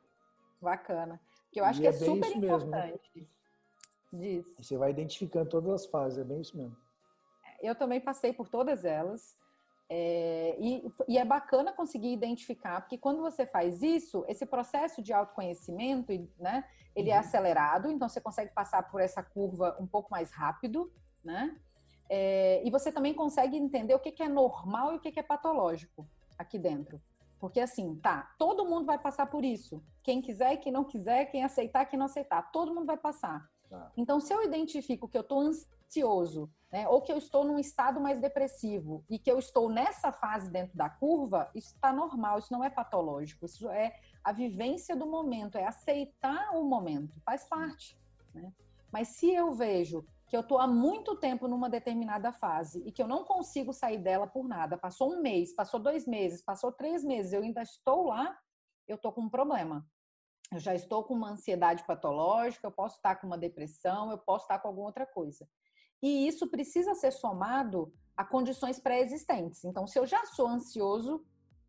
Bacana. 0.60 1.20
Que 1.50 1.60
eu 1.60 1.64
acho 1.64 1.80
e 1.80 1.82
que 1.82 1.86
é, 1.86 1.90
é 1.90 1.92
super 1.92 2.36
importante. 2.36 3.10
Mesmo, 3.14 3.20
né? 3.20 3.26
Diz. 4.12 4.46
Você 4.58 4.76
vai 4.76 4.90
identificando 4.90 5.48
todas 5.48 5.72
as 5.72 5.86
fases, 5.86 6.18
é 6.18 6.24
bem 6.24 6.40
isso 6.40 6.56
mesmo. 6.56 6.76
eu 7.62 7.74
também 7.74 8.00
passei 8.00 8.32
por 8.32 8.48
todas 8.48 8.84
elas. 8.84 9.36
É, 9.88 10.56
e, 10.58 10.90
e, 11.06 11.18
é 11.18 11.24
bacana 11.24 11.70
conseguir 11.70 12.12
identificar, 12.12 12.80
porque 12.80 12.96
quando 12.96 13.20
você 13.20 13.44
faz 13.44 13.82
isso, 13.82 14.24
esse 14.26 14.46
processo 14.46 15.02
de 15.02 15.12
autoconhecimento, 15.12 16.10
né, 16.38 16.64
ele 16.96 17.10
é 17.10 17.12
uhum. 17.12 17.18
é 17.18 17.20
acelerado, 17.20 17.90
então 17.90 18.08
você 18.08 18.18
consegue 18.18 18.52
passar 18.54 18.90
por 18.90 19.02
essa 19.02 19.22
curva 19.22 19.76
um 19.78 19.86
pouco 19.86 20.10
mais 20.10 20.30
rápido, 20.30 20.90
né? 21.22 21.54
É, 22.08 22.62
e 22.64 22.70
você 22.70 22.90
também 22.90 23.12
consegue 23.12 23.56
entender 23.56 23.94
o 23.94 23.98
que, 23.98 24.12
que 24.12 24.22
é 24.22 24.28
normal 24.28 24.92
e 24.92 24.96
o 24.96 25.00
que, 25.00 25.12
que 25.12 25.20
é 25.20 25.22
patológico 25.22 26.08
aqui 26.38 26.58
dentro. 26.58 27.00
Porque 27.42 27.58
assim, 27.58 27.96
tá, 27.96 28.32
todo 28.38 28.64
mundo 28.64 28.86
vai 28.86 28.96
passar 28.96 29.26
por 29.26 29.44
isso. 29.44 29.82
Quem 30.00 30.22
quiser, 30.22 30.58
quem 30.58 30.70
não 30.70 30.84
quiser, 30.84 31.24
quem 31.24 31.42
aceitar, 31.42 31.86
quem 31.86 31.98
não 31.98 32.06
aceitar, 32.06 32.52
todo 32.52 32.72
mundo 32.72 32.86
vai 32.86 32.96
passar. 32.96 33.50
Tá. 33.68 33.90
Então, 33.96 34.20
se 34.20 34.32
eu 34.32 34.44
identifico 34.44 35.08
que 35.08 35.18
eu 35.18 35.22
estou 35.22 35.40
ansioso, 35.40 36.48
né, 36.70 36.86
ou 36.86 37.02
que 37.02 37.10
eu 37.10 37.18
estou 37.18 37.44
num 37.44 37.58
estado 37.58 38.00
mais 38.00 38.20
depressivo 38.20 39.04
e 39.10 39.18
que 39.18 39.28
eu 39.28 39.40
estou 39.40 39.68
nessa 39.68 40.12
fase 40.12 40.52
dentro 40.52 40.76
da 40.76 40.88
curva, 40.88 41.50
isso 41.52 41.74
está 41.74 41.92
normal, 41.92 42.38
isso 42.38 42.52
não 42.52 42.62
é 42.62 42.70
patológico, 42.70 43.44
isso 43.44 43.68
é 43.68 43.92
a 44.22 44.30
vivência 44.30 44.94
do 44.94 45.04
momento, 45.04 45.58
é 45.58 45.66
aceitar 45.66 46.54
o 46.54 46.62
momento, 46.62 47.20
faz 47.24 47.42
parte. 47.42 47.98
Né? 48.32 48.52
Mas 48.92 49.08
se 49.08 49.28
eu 49.28 49.50
vejo 49.50 50.06
que 50.32 50.36
eu 50.36 50.40
estou 50.40 50.58
há 50.58 50.66
muito 50.66 51.14
tempo 51.16 51.46
numa 51.46 51.68
determinada 51.68 52.32
fase 52.32 52.82
e 52.86 52.90
que 52.90 53.02
eu 53.02 53.06
não 53.06 53.22
consigo 53.22 53.70
sair 53.70 53.98
dela 53.98 54.26
por 54.26 54.48
nada, 54.48 54.78
passou 54.78 55.12
um 55.12 55.20
mês, 55.20 55.54
passou 55.54 55.78
dois 55.78 56.06
meses, 56.06 56.42
passou 56.42 56.72
três 56.72 57.04
meses, 57.04 57.34
eu 57.34 57.42
ainda 57.42 57.60
estou 57.60 58.06
lá, 58.06 58.34
eu 58.88 58.96
estou 58.96 59.12
com 59.12 59.20
um 59.20 59.28
problema. 59.28 59.86
Eu 60.50 60.58
já 60.58 60.74
estou 60.74 61.04
com 61.04 61.12
uma 61.12 61.32
ansiedade 61.32 61.84
patológica, 61.84 62.66
eu 62.66 62.72
posso 62.72 62.96
estar 62.96 63.16
com 63.16 63.26
uma 63.26 63.36
depressão, 63.36 64.10
eu 64.10 64.16
posso 64.16 64.44
estar 64.44 64.58
com 64.58 64.68
alguma 64.68 64.86
outra 64.86 65.04
coisa. 65.04 65.46
E 66.02 66.26
isso 66.26 66.48
precisa 66.48 66.94
ser 66.94 67.10
somado 67.10 67.92
a 68.16 68.24
condições 68.24 68.80
pré-existentes. 68.80 69.62
Então, 69.66 69.86
se 69.86 69.98
eu 69.98 70.06
já 70.06 70.24
sou 70.24 70.48
ansioso 70.48 71.22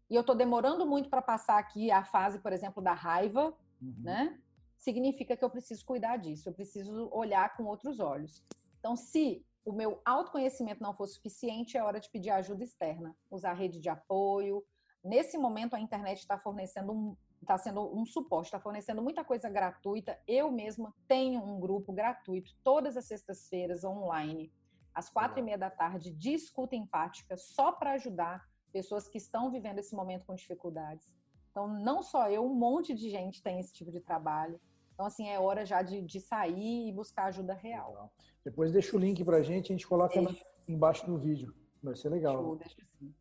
e 0.09 0.15
eu 0.15 0.21
estou 0.21 0.35
demorando 0.35 0.85
muito 0.85 1.09
para 1.09 1.21
passar 1.21 1.57
aqui 1.57 1.91
a 1.91 2.05
fase, 2.05 2.39
por 2.39 2.53
exemplo, 2.53 2.81
da 2.81 2.93
raiva, 2.93 3.53
uhum. 3.81 3.93
né? 3.99 4.39
Significa 4.83 5.37
que 5.37 5.45
eu 5.45 5.49
preciso 5.49 5.85
cuidar 5.85 6.17
disso, 6.17 6.49
eu 6.49 6.53
preciso 6.53 7.07
olhar 7.13 7.55
com 7.55 7.63
outros 7.63 8.01
olhos. 8.01 8.43
Então, 8.79 8.97
se 8.97 9.45
o 9.63 9.71
meu 9.71 10.01
autoconhecimento 10.03 10.83
não 10.83 10.93
for 10.93 11.07
suficiente, 11.07 11.77
é 11.77 11.81
hora 11.81 12.01
de 12.01 12.09
pedir 12.09 12.31
ajuda 12.31 12.65
externa, 12.65 13.15
usar 13.31 13.53
rede 13.53 13.79
de 13.79 13.87
apoio. 13.87 14.61
Nesse 15.01 15.37
momento, 15.37 15.73
a 15.73 15.79
internet 15.79 16.19
está 16.19 16.37
fornecendo 16.37 16.91
um, 16.91 17.15
está 17.41 17.57
sendo 17.57 17.97
um 17.97 18.05
suporte, 18.05 18.47
está 18.47 18.59
fornecendo 18.59 19.01
muita 19.01 19.23
coisa 19.23 19.49
gratuita. 19.49 20.19
Eu 20.27 20.51
mesma 20.51 20.93
tenho 21.07 21.41
um 21.41 21.61
grupo 21.61 21.93
gratuito 21.93 22.51
todas 22.61 22.97
as 22.97 23.05
sextas-feiras 23.05 23.85
online, 23.85 24.51
às 24.93 25.09
quatro 25.09 25.39
e 25.39 25.41
meia 25.41 25.57
da 25.57 25.69
tarde, 25.69 26.11
de 26.11 26.33
escuta 26.33 26.75
empática, 26.75 27.37
só 27.37 27.71
para 27.71 27.93
ajudar 27.93 28.45
pessoas 28.73 29.07
que 29.07 29.17
estão 29.17 29.49
vivendo 29.49 29.79
esse 29.79 29.95
momento 29.95 30.25
com 30.25 30.35
dificuldades. 30.35 31.09
Então, 31.51 31.69
não 31.69 32.03
só 32.03 32.29
eu, 32.29 32.45
um 32.45 32.53
monte 32.53 32.93
de 32.93 33.09
gente 33.09 33.41
tem 33.41 33.61
esse 33.61 33.71
tipo 33.71 33.89
de 33.89 34.01
trabalho. 34.01 34.59
Então, 34.93 35.05
assim, 35.05 35.27
é 35.27 35.39
hora 35.39 35.65
já 35.65 35.81
de, 35.81 36.01
de 36.01 36.19
sair 36.19 36.87
e 36.87 36.91
buscar 36.91 37.25
ajuda 37.25 37.53
real. 37.53 37.89
Legal. 37.89 38.13
Depois 38.45 38.71
deixa 38.71 38.95
o 38.95 38.99
link 38.99 39.23
para 39.23 39.37
a 39.37 39.41
gente, 39.41 39.71
a 39.71 39.75
gente 39.75 39.87
coloca 39.87 40.19
embaixo 40.67 41.05
do 41.05 41.17
vídeo. 41.17 41.53
Vai 41.81 41.95
ser 41.95 42.09
legal. 42.09 42.35
Show, 42.35 42.55
deixa 42.55 42.85
sim. 42.99 43.13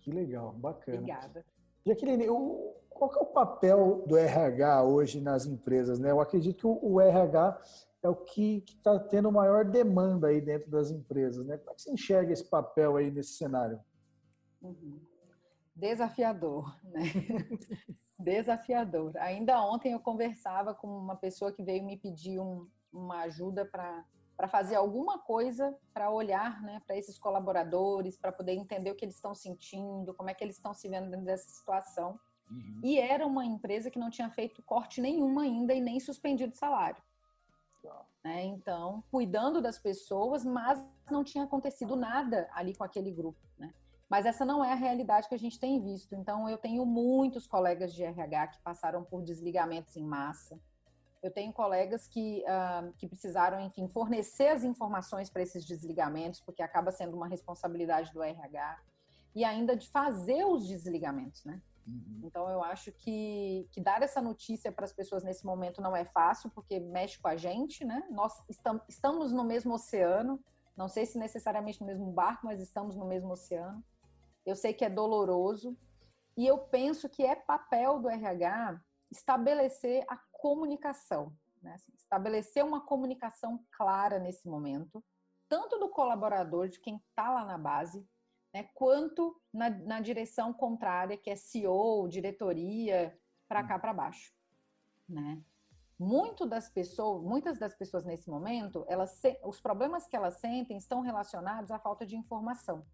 Que 0.00 0.10
legal, 0.10 0.52
bacana. 0.52 0.98
Obrigada. 0.98 1.44
Jaqueline, 1.84 2.28
o, 2.28 2.74
qual 2.88 3.12
é 3.12 3.18
o 3.18 3.26
papel 3.26 4.04
do 4.06 4.16
RH 4.16 4.84
hoje 4.84 5.20
nas 5.20 5.46
empresas? 5.46 5.98
Né? 5.98 6.10
Eu 6.10 6.20
acredito 6.20 6.56
que 6.56 6.66
o, 6.66 6.78
o 6.82 7.00
RH 7.00 7.60
é 8.02 8.08
o 8.08 8.14
que 8.14 8.64
está 8.66 8.98
tendo 8.98 9.32
maior 9.32 9.64
demanda 9.64 10.28
aí 10.28 10.40
dentro 10.40 10.70
das 10.70 10.90
empresas. 10.90 11.44
Né? 11.44 11.56
Como 11.58 11.70
é 11.70 11.74
que 11.74 11.82
você 11.82 11.90
enxerga 11.90 12.32
esse 12.32 12.44
papel 12.44 12.96
aí 12.96 13.10
nesse 13.10 13.32
cenário? 13.32 13.80
Uhum. 14.62 15.00
Desafiador, 15.74 16.76
né? 16.84 17.02
Desafiador. 18.28 19.16
Ainda 19.16 19.62
ontem 19.62 19.92
eu 19.92 20.00
conversava 20.00 20.74
com 20.74 20.86
uma 20.86 21.16
pessoa 21.16 21.50
que 21.50 21.62
veio 21.62 21.82
me 21.84 21.96
pedir 21.96 22.38
um, 22.38 22.68
uma 22.92 23.22
ajuda 23.22 23.64
para 23.64 24.04
para 24.36 24.46
fazer 24.46 24.76
alguma 24.76 25.18
coisa 25.18 25.76
para 25.92 26.12
olhar 26.12 26.62
né, 26.62 26.80
para 26.86 26.96
esses 26.96 27.18
colaboradores, 27.18 28.16
para 28.16 28.30
poder 28.30 28.52
entender 28.52 28.88
o 28.88 28.94
que 28.94 29.04
eles 29.04 29.16
estão 29.16 29.34
sentindo, 29.34 30.14
como 30.14 30.30
é 30.30 30.34
que 30.34 30.44
eles 30.44 30.54
estão 30.54 30.72
se 30.72 30.88
vendo 30.88 31.10
dentro 31.10 31.26
dessa 31.26 31.50
situação. 31.50 32.20
Uhum. 32.48 32.80
E 32.84 33.00
era 33.00 33.26
uma 33.26 33.44
empresa 33.44 33.90
que 33.90 33.98
não 33.98 34.10
tinha 34.10 34.30
feito 34.30 34.62
corte 34.62 35.00
nenhum 35.00 35.40
ainda 35.40 35.74
e 35.74 35.80
nem 35.80 35.98
suspendido 35.98 36.54
salário. 36.54 37.02
Né? 38.22 38.44
Então, 38.44 39.02
cuidando 39.10 39.60
das 39.60 39.78
pessoas, 39.78 40.44
mas 40.44 40.84
não 41.10 41.24
tinha 41.24 41.44
acontecido 41.44 41.96
nada 41.96 42.48
ali 42.52 42.74
com 42.74 42.84
aquele 42.84 43.10
grupo. 43.10 43.40
Né? 43.58 43.72
Mas 44.08 44.24
essa 44.24 44.44
não 44.44 44.64
é 44.64 44.72
a 44.72 44.76
realidade 44.76 45.28
que 45.28 45.34
a 45.34 45.38
gente 45.38 45.60
tem 45.60 45.80
visto. 45.82 46.14
Então, 46.14 46.48
eu 46.48 46.56
tenho 46.56 46.84
muitos 46.86 47.46
colegas 47.46 47.92
de 47.92 48.02
RH 48.02 48.46
que 48.48 48.62
passaram 48.62 49.04
por 49.04 49.22
desligamentos 49.22 49.96
em 49.96 50.04
massa. 50.04 50.58
Eu 51.22 51.30
tenho 51.30 51.52
colegas 51.52 52.06
que, 52.06 52.42
uh, 52.44 52.92
que 52.94 53.06
precisaram, 53.06 53.60
enfim, 53.60 53.86
fornecer 53.88 54.48
as 54.48 54.64
informações 54.64 55.28
para 55.28 55.42
esses 55.42 55.64
desligamentos, 55.64 56.40
porque 56.40 56.62
acaba 56.62 56.90
sendo 56.90 57.16
uma 57.16 57.26
responsabilidade 57.26 58.12
do 58.12 58.22
RH, 58.22 58.78
e 59.34 59.44
ainda 59.44 59.76
de 59.76 59.88
fazer 59.90 60.44
os 60.44 60.66
desligamentos, 60.66 61.44
né? 61.44 61.60
Uhum. 61.86 62.20
Então, 62.24 62.48
eu 62.48 62.62
acho 62.62 62.92
que, 62.92 63.68
que 63.72 63.80
dar 63.80 64.02
essa 64.02 64.22
notícia 64.22 64.70
para 64.70 64.84
as 64.84 64.92
pessoas 64.92 65.22
nesse 65.22 65.44
momento 65.44 65.82
não 65.82 65.96
é 65.96 66.04
fácil, 66.04 66.50
porque 66.50 66.78
mexe 66.78 67.18
com 67.18 67.28
a 67.28 67.36
gente, 67.36 67.84
né? 67.84 68.06
Nós 68.10 68.42
estamos, 68.48 68.82
estamos 68.88 69.32
no 69.32 69.44
mesmo 69.44 69.74
oceano, 69.74 70.40
não 70.76 70.88
sei 70.88 71.04
se 71.04 71.18
necessariamente 71.18 71.80
no 71.80 71.86
mesmo 71.86 72.10
barco, 72.12 72.46
mas 72.46 72.60
estamos 72.60 72.94
no 72.94 73.04
mesmo 73.04 73.32
oceano. 73.32 73.82
Eu 74.48 74.56
sei 74.56 74.72
que 74.72 74.82
é 74.82 74.88
doloroso, 74.88 75.76
e 76.34 76.46
eu 76.46 76.56
penso 76.56 77.06
que 77.06 77.22
é 77.22 77.36
papel 77.36 78.00
do 78.00 78.08
RH 78.08 78.80
estabelecer 79.10 80.06
a 80.08 80.16
comunicação, 80.32 81.36
né? 81.62 81.74
Assim, 81.74 81.92
estabelecer 81.94 82.64
uma 82.64 82.80
comunicação 82.80 83.62
clara 83.70 84.18
nesse 84.18 84.48
momento, 84.48 85.04
tanto 85.50 85.78
do 85.78 85.90
colaborador, 85.90 86.68
de 86.68 86.80
quem 86.80 86.96
está 86.96 87.30
lá 87.30 87.44
na 87.44 87.58
base, 87.58 88.08
né, 88.54 88.70
quanto 88.74 89.38
na, 89.52 89.68
na, 89.68 90.00
direção 90.00 90.52
contrária, 90.54 91.18
que 91.18 91.28
é 91.28 91.36
CEO, 91.36 92.08
diretoria, 92.08 93.18
para 93.46 93.62
cá 93.64 93.78
para 93.78 93.92
baixo, 93.92 94.32
né? 95.06 95.42
Muito 95.98 96.46
das 96.46 96.70
pessoas, 96.70 97.22
muitas 97.22 97.58
das 97.58 97.74
pessoas 97.74 98.04
nesse 98.04 98.30
momento, 98.30 98.86
elas 98.88 99.20
os 99.44 99.60
problemas 99.60 100.06
que 100.06 100.16
elas 100.16 100.38
sentem 100.38 100.78
estão 100.78 101.02
relacionados 101.02 101.70
à 101.70 101.78
falta 101.78 102.06
de 102.06 102.16
informação. 102.16 102.86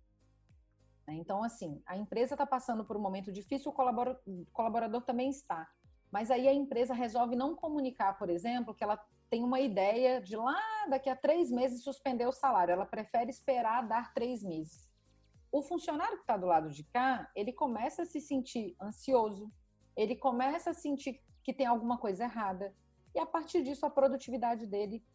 Né? 1.06 1.14
Então, 1.14 1.42
assim, 1.42 1.82
a 1.87 1.96
empresa 1.96 2.34
está 2.34 2.46
passando 2.46 2.84
por 2.84 2.96
um 2.96 3.00
momento 3.00 3.32
difícil, 3.32 3.70
o 3.70 3.75
colaborador, 3.75 4.20
o 4.26 4.46
colaborador 4.52 5.02
também 5.02 5.30
está. 5.30 5.68
Mas 6.11 6.30
aí 6.30 6.46
a 6.46 6.54
empresa 6.54 6.94
resolve 6.94 7.34
não 7.34 7.56
comunicar, 7.56 8.16
por 8.18 8.30
exemplo, 8.30 8.75
que 8.75 8.84
ela 8.84 9.02
tem 9.28 9.42
uma 9.42 9.61
ideia 9.61 10.20
de 10.20 10.37
lá 10.37 10.61
daqui 10.88 11.11
a 11.11 11.16
três 11.16 11.50
meses 11.50 11.82
suspender 11.82 12.26
o 12.26 12.32
salário. 12.32 12.73
Ela 12.73 12.87
prefere 12.87 13.30
esperar 13.30 13.87
dar 13.87 14.14
três 14.14 14.42
meses 14.42 14.88
o 15.54 15.62
funcionário 15.62 16.16
que 16.16 16.23
está 16.25 16.37
do 16.37 16.46
lado 16.46 16.68
de 16.68 16.82
cá, 16.82 17.30
ele 17.32 17.52
começa 17.52 18.02
a 18.02 18.04
se 18.04 18.20
sentir 18.20 18.75
ansioso, 18.80 19.52
ele 19.96 20.16
começa 20.16 20.70
a 20.70 20.75
sentir 20.75 21.23
que 21.44 21.54
tem 21.54 21.64
alguma 21.64 21.96
coisa 21.96 22.25
errada, 22.25 22.75
e 23.14 23.20
a 23.20 23.26
partir 23.26 23.62
disso 23.62 23.87
a 23.87 23.90
produtividade 23.90 24.66
dele 24.66 25.06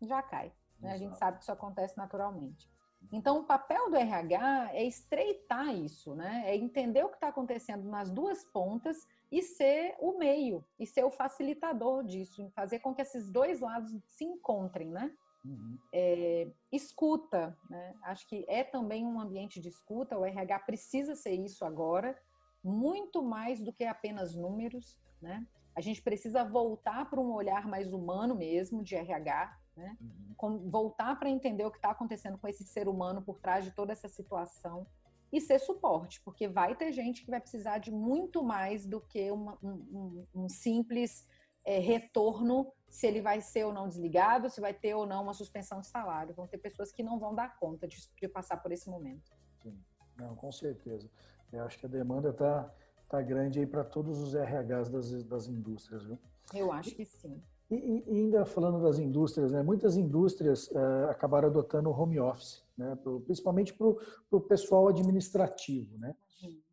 já 0.00 0.22
cai. 0.22 0.52
Né? 0.78 0.92
A 0.92 0.96
gente 0.96 1.18
sabe 1.18 1.38
que 1.38 1.42
isso 1.42 1.50
acontece 1.50 1.96
naturalmente. 1.96 2.70
Então, 3.12 3.40
o 3.40 3.44
papel 3.44 3.90
do 3.90 3.96
RH 3.96 4.70
é 4.72 4.84
estreitar 4.84 5.74
isso, 5.74 6.14
né? 6.14 6.42
é 6.46 6.56
entender 6.56 7.04
o 7.04 7.08
que 7.08 7.16
está 7.16 7.28
acontecendo 7.28 7.88
nas 7.88 8.10
duas 8.10 8.44
pontas 8.44 9.06
e 9.32 9.42
ser 9.42 9.96
o 9.98 10.18
meio, 10.18 10.64
e 10.78 10.86
ser 10.86 11.04
o 11.04 11.10
facilitador 11.10 12.04
disso, 12.04 12.50
fazer 12.54 12.80
com 12.80 12.94
que 12.94 13.02
esses 13.02 13.30
dois 13.30 13.60
lados 13.60 13.92
se 14.06 14.24
encontrem, 14.24 14.90
né? 14.90 15.12
Uhum. 15.44 15.78
É, 15.92 16.50
escuta, 16.70 17.56
né? 17.68 17.94
Acho 18.02 18.28
que 18.28 18.44
é 18.48 18.62
também 18.62 19.06
um 19.06 19.18
ambiente 19.18 19.60
de 19.60 19.68
escuta. 19.68 20.18
O 20.18 20.24
RH 20.24 20.58
precisa 20.60 21.14
ser 21.14 21.32
isso 21.32 21.64
agora, 21.64 22.18
muito 22.62 23.22
mais 23.22 23.60
do 23.60 23.72
que 23.72 23.84
apenas 23.84 24.34
números, 24.34 24.98
né? 25.20 25.46
A 25.74 25.80
gente 25.80 26.02
precisa 26.02 26.44
voltar 26.44 27.08
para 27.08 27.20
um 27.20 27.32
olhar 27.32 27.66
mais 27.66 27.92
humano 27.92 28.34
mesmo 28.34 28.82
de 28.82 28.96
RH, 28.96 29.56
né? 29.80 29.96
Uhum. 30.00 30.70
voltar 30.70 31.18
para 31.18 31.28
entender 31.28 31.64
o 31.64 31.70
que 31.70 31.78
está 31.78 31.90
acontecendo 31.90 32.38
com 32.38 32.48
esse 32.48 32.64
ser 32.64 32.88
humano 32.88 33.22
por 33.22 33.38
trás 33.38 33.64
de 33.64 33.70
toda 33.72 33.92
essa 33.92 34.08
situação 34.08 34.86
e 35.32 35.40
ser 35.40 35.58
suporte, 35.60 36.20
porque 36.22 36.48
vai 36.48 36.74
ter 36.74 36.92
gente 36.92 37.24
que 37.24 37.30
vai 37.30 37.40
precisar 37.40 37.78
de 37.78 37.90
muito 37.90 38.42
mais 38.42 38.86
do 38.86 39.00
que 39.00 39.30
uma, 39.30 39.56
um, 39.62 39.68
um, 39.68 40.26
um 40.42 40.48
simples 40.48 41.26
é, 41.64 41.78
retorno 41.78 42.72
se 42.88 43.06
ele 43.06 43.22
vai 43.22 43.40
ser 43.40 43.64
ou 43.64 43.72
não 43.72 43.88
desligado, 43.88 44.50
se 44.50 44.60
vai 44.60 44.74
ter 44.74 44.94
ou 44.94 45.06
não 45.06 45.22
uma 45.22 45.34
suspensão 45.34 45.80
de 45.80 45.86
salário. 45.86 46.34
Vão 46.34 46.48
ter 46.48 46.58
pessoas 46.58 46.90
que 46.90 47.02
não 47.02 47.18
vão 47.18 47.34
dar 47.34 47.56
conta 47.56 47.86
de, 47.86 47.96
de 48.20 48.28
passar 48.28 48.56
por 48.56 48.72
esse 48.72 48.90
momento. 48.90 49.30
Sim, 49.62 49.78
não, 50.16 50.34
com 50.34 50.50
certeza. 50.50 51.08
Eu 51.52 51.64
acho 51.64 51.78
que 51.78 51.86
a 51.86 51.88
demanda 51.88 52.30
está 52.30 52.68
tá 53.08 53.22
grande 53.22 53.60
aí 53.60 53.66
para 53.66 53.84
todos 53.84 54.18
os 54.18 54.34
RHs 54.34 54.88
das, 54.90 55.24
das 55.24 55.46
indústrias, 55.46 56.04
viu? 56.04 56.18
Eu 56.52 56.72
acho 56.72 56.94
que 56.94 57.04
sim. 57.04 57.40
E, 57.70 58.02
e, 58.08 58.18
ainda 58.18 58.44
falando 58.44 58.82
das 58.82 58.98
indústrias, 58.98 59.52
né? 59.52 59.62
muitas 59.62 59.96
indústrias 59.96 60.68
uh, 60.68 61.10
acabaram 61.10 61.48
adotando 61.48 61.88
o 61.88 61.92
home 61.92 62.18
office, 62.18 62.64
né? 62.76 62.96
Pro, 62.96 63.20
principalmente 63.20 63.72
para 63.72 63.86
o 64.32 64.40
pessoal 64.40 64.88
administrativo. 64.88 65.96
Né? 65.96 66.14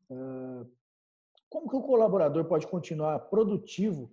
Uh, 0.09 0.65
como 1.49 1.69
que 1.69 1.75
o 1.75 1.83
colaborador 1.83 2.45
pode 2.45 2.65
continuar 2.65 3.19
produtivo 3.19 4.11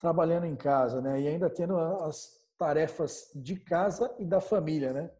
trabalhando 0.00 0.46
em 0.46 0.56
casa 0.56 1.00
né? 1.00 1.20
e 1.20 1.28
ainda 1.28 1.48
tendo 1.48 1.78
as 1.78 2.44
tarefas 2.58 3.30
de 3.34 3.56
casa 3.56 4.12
e 4.18 4.24
da 4.24 4.40
família? 4.40 4.92
Né? 4.92 5.10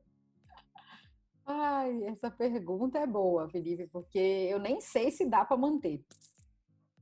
Ai, 1.46 2.04
essa 2.04 2.30
pergunta 2.30 2.98
é 2.98 3.06
boa, 3.06 3.48
Felipe, 3.48 3.86
porque 3.92 4.18
eu 4.18 4.58
nem 4.58 4.80
sei 4.80 5.12
se 5.12 5.25
dá 5.25 5.44
para 5.44 5.56
manter. 5.56 6.04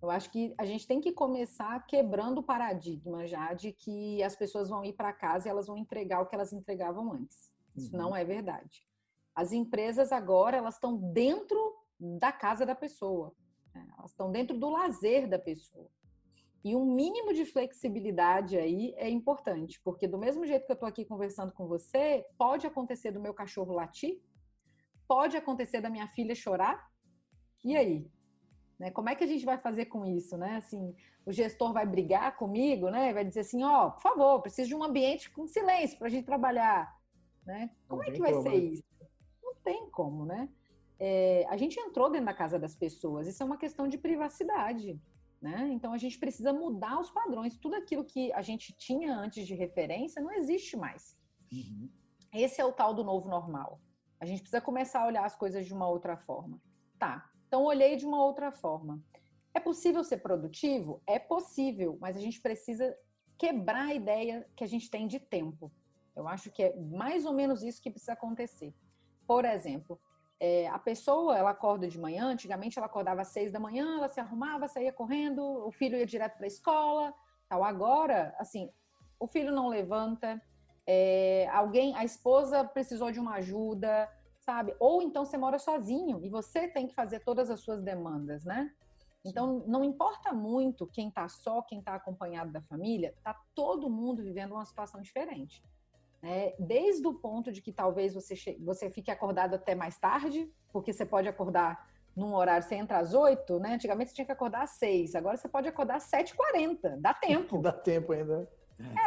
Eu 0.03 0.11
acho 0.11 0.31
que 0.31 0.55
a 0.59 0.65
gente 0.65 0.87
tem 0.87 1.01
que 1.01 1.13
começar 1.13 1.87
quebrando 1.87 2.39
o 2.39 2.43
paradigma 2.43 3.27
já 3.27 3.55
de 3.55 3.73
que 3.73 4.23
as 4.23 4.37
pessoas 4.37 4.69
vão 4.69 4.85
ir 4.85 4.93
para 4.93 5.13
casa 5.13 5.49
e 5.49 5.51
elas 5.51 5.67
vão 5.67 5.79
entregar 5.79 6.21
o 6.21 6.27
que 6.27 6.35
elas 6.35 6.53
entregavam 6.53 7.13
antes. 7.13 7.53
Isso 7.75 7.93
uhum. 7.93 8.03
não 8.03 8.17
é 8.17 8.25
verdade. 8.25 8.87
As 9.35 9.53
empresas 9.53 10.13
agora 10.13 10.57
elas 10.57 10.75
estão 10.75 10.97
dentro 10.97 11.59
da 11.99 12.31
casa 12.31 12.67
da 12.67 12.75
pessoa, 12.75 13.35
né? 13.75 13.87
elas 13.99 14.11
estão 14.11 14.31
dentro 14.31 14.59
do 14.59 14.69
lazer 14.69 15.29
da 15.29 15.39
pessoa. 15.39 15.89
E 16.65 16.75
um 16.75 16.85
mínimo 16.85 17.35
de 17.35 17.45
flexibilidade 17.45 18.57
aí 18.57 18.95
é 18.97 19.09
importante, 19.09 19.79
porque 19.85 20.09
do 20.09 20.19
mesmo 20.19 20.47
jeito 20.47 20.65
que 20.65 20.73
eu 20.73 20.75
estou 20.75 20.89
aqui 20.89 21.05
conversando 21.05 21.53
com 21.53 21.67
você, 21.67 22.25
pode 22.39 22.67
acontecer 22.67 23.11
do 23.11 23.21
meu 23.21 23.35
cachorro 23.35 23.75
latir, 23.75 24.19
pode 25.07 25.37
acontecer 25.37 25.83
da 25.83 25.91
minha 25.91 26.09
filha 26.09 26.35
chorar. 26.35 26.91
E 27.63 27.77
aí? 27.77 28.11
Né? 28.79 28.91
Como 28.91 29.09
é 29.09 29.15
que 29.15 29.25
a 29.25 29.27
gente 29.27 29.45
vai 29.45 29.59
fazer 29.59 29.87
com 29.87 30.05
isso, 30.05 30.37
né? 30.37 30.57
Assim, 30.57 30.95
o 31.25 31.33
gestor 31.33 31.73
vai 31.73 31.87
brigar 31.87 32.37
comigo, 32.37 32.91
né? 32.91 33.13
Vai 33.13 33.25
dizer 33.25 33.41
assim, 33.41 33.63
ó, 33.63 33.87
oh, 33.87 33.93
por 33.93 34.03
favor, 34.03 34.43
preciso 34.43 34.69
de 34.69 34.75
um 34.75 34.83
ambiente 34.83 35.31
com 35.31 35.47
silêncio 35.47 35.99
para 35.99 36.09
a 36.09 36.11
gente 36.11 36.25
trabalhar, 36.25 36.95
né? 37.47 37.71
Como 37.89 38.03
é 38.03 38.11
que 38.11 38.19
vai 38.19 38.33
como, 38.33 38.43
ser 38.43 38.51
né? 38.51 38.57
isso? 38.57 38.85
Não 39.43 39.55
tem 39.57 39.89
como, 39.91 40.25
né? 40.25 40.49
É, 40.99 41.47
a 41.49 41.57
gente 41.57 41.79
entrou 41.79 42.11
dentro 42.11 42.27
da 42.27 42.35
casa 42.35 42.59
das 42.59 42.75
pessoas, 42.75 43.27
isso 43.27 43.43
é 43.43 43.47
uma 43.47 43.57
questão 43.57 43.89
de 43.89 43.99
privacidade, 43.99 45.01
né? 45.41 45.69
Então 45.73 45.93
a 45.93 45.99
gente 45.99 46.19
precisa 46.19 46.53
mudar 46.53 47.01
os 47.01 47.11
padrões. 47.11 47.57
Tudo 47.57 47.77
aquilo 47.77 48.05
que 48.05 48.33
a 48.33 48.43
gente 48.43 48.73
tinha 48.73 49.15
antes 49.17 49.47
de 49.47 49.55
referência 49.55 50.23
não 50.23 50.33
existe 50.33 50.77
mais. 50.77 51.17
Uhum. 51.53 51.89
Esse 52.33 52.61
é 52.61 52.65
o 52.65 52.73
tal 52.73 52.93
do 52.93 53.05
novo 53.05 53.29
normal. 53.29 53.81
A 54.19 54.27
gente 54.27 54.41
precisa 54.41 54.61
começar 54.61 55.03
a 55.03 55.07
olhar 55.07 55.25
as 55.25 55.37
coisas 55.37 55.67
de 55.67 55.75
uma 55.75 55.89
outra 55.89 56.17
forma. 56.17 56.61
Tá, 56.99 57.31
então 57.55 57.63
olhei 57.63 57.95
de 57.95 58.05
uma 58.05 58.21
outra 58.21 58.51
forma. 58.51 59.01
É 59.55 59.61
possível 59.61 60.03
ser 60.03 60.17
produtivo? 60.17 61.01
É 61.07 61.21
possível, 61.21 61.97
mas 62.01 62.17
a 62.17 62.21
gente 62.21 62.41
precisa 62.41 62.99
quebrar 63.39 63.91
a 63.91 63.95
ideia 63.95 64.45
que 64.57 64.65
a 64.65 64.67
gente 64.67 64.91
tem 64.91 65.07
de 65.07 65.21
tempo. 65.21 65.71
Eu 66.17 66.27
acho 66.27 66.51
que 66.51 66.65
é 66.65 66.77
mais 66.77 67.25
ou 67.25 67.33
menos 67.33 67.63
isso 67.63 67.81
que 67.81 67.93
precisa 67.93 68.15
acontecer. 68.15 68.75
Por 69.25 69.45
exemplo, 69.45 70.01
é, 70.41 70.67
a 70.67 70.81
pessoa 70.81 71.39
ela 71.39 71.51
acorda 71.51 71.87
de 71.87 71.97
manhã, 71.97 72.25
antigamente 72.25 72.77
ela 72.77 72.87
acordava 72.87 73.21
às 73.21 73.29
seis 73.29 73.53
da 73.53 73.61
manhã, 73.61 73.99
ela 73.99 74.09
se 74.09 74.19
arrumava, 74.19 74.67
saía 74.67 74.93
correndo, 74.93 75.41
o 75.65 75.71
filho 75.71 75.97
ia 75.97 76.05
direto 76.05 76.37
para 76.37 76.47
a 76.47 76.49
escola, 76.49 77.15
tal. 77.49 77.63
Agora, 77.63 78.35
assim, 78.37 78.69
o 79.21 79.29
filho 79.29 79.53
não 79.53 79.69
levanta, 79.69 80.43
é, 80.85 81.49
alguém, 81.53 81.95
a 81.95 82.05
esposa 82.05 82.65
precisou 82.65 83.13
de 83.13 83.21
uma 83.21 83.35
ajuda, 83.35 84.11
sabe? 84.45 84.75
Ou 84.79 85.03
então 85.03 85.25
você 85.25 85.39
mora 85.39 85.59
sozinho 85.59 86.21
e 86.23 86.29
você 86.29 86.69
tem 86.69 86.87
que 86.87 86.95
fazer 86.95 87.21
todas 87.21 87.51
as 87.51 87.61
suas 87.61 87.83
demandas, 87.83 88.45
né? 88.45 88.71
Então, 89.25 89.65
não 89.67 89.83
importa 89.83 90.35
muito 90.35 90.87
quem 90.87 91.11
tá 91.11 91.27
só, 91.29 91.63
quem 91.63 91.81
tá 91.81 91.95
acompanhado 91.95 92.53
da 92.53 92.61
família, 92.61 93.15
tá 93.23 93.35
todo 93.55 93.89
mundo 93.89 94.23
vivendo 94.23 94.53
uma 94.53 94.67
situação 94.67 95.01
diferente. 95.01 95.65
Né? 96.23 96.53
Desde 96.59 97.07
o 97.07 97.15
ponto 97.15 97.51
de 97.51 97.63
que 97.63 97.73
talvez 97.73 98.13
você, 98.13 98.35
você 98.61 98.91
fique 98.91 99.11
acordado 99.11 99.55
até 99.55 99.75
mais 99.75 99.99
tarde, 99.99 100.53
porque 100.71 100.93
você 100.93 101.07
pode 101.07 101.27
acordar 101.27 101.89
num 102.15 102.35
horário, 102.35 102.63
você 102.63 102.75
entra 102.75 102.99
às 102.99 103.15
oito, 103.15 103.59
né? 103.59 103.75
Antigamente 103.75 104.11
você 104.11 104.17
tinha 104.17 104.27
que 104.27 104.33
acordar 104.33 104.63
às 104.63 104.71
seis, 104.71 105.15
agora 105.15 105.37
você 105.37 105.49
pode 105.49 105.69
acordar 105.69 105.97
às 105.97 106.05
sete 106.05 106.31
e 106.31 106.37
quarenta, 106.37 106.97
dá 107.01 107.13
tempo. 107.15 107.59
dá 107.59 107.73
tempo 107.73 108.13
ainda. 108.13 108.49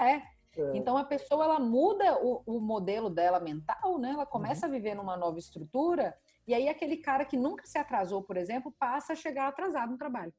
É, 0.01 0.21
é. 0.57 0.77
Então 0.77 0.97
a 0.97 1.03
pessoa 1.03 1.45
ela 1.45 1.59
muda 1.59 2.17
o, 2.23 2.43
o, 2.45 2.59
modelo 2.59 3.09
dela 3.09 3.39
mental, 3.39 3.97
né? 3.97 4.11
Ela 4.11 4.25
começa 4.25 4.65
uhum. 4.65 4.73
a 4.73 4.75
viver 4.75 4.95
numa 4.95 5.15
nova 5.15 5.37
estrutura 5.37 6.17
e 6.47 6.53
aí 6.53 6.67
aquele 6.67 6.97
cara 6.97 7.25
que 7.25 7.37
nunca 7.37 7.65
se 7.65 7.77
atrasou, 7.77 8.23
por 8.23 8.37
exemplo, 8.37 8.73
passa 8.79 9.13
a 9.13 9.15
chegar 9.15 9.47
atrasado 9.47 9.91
no 9.91 9.97
trabalho, 9.97 10.33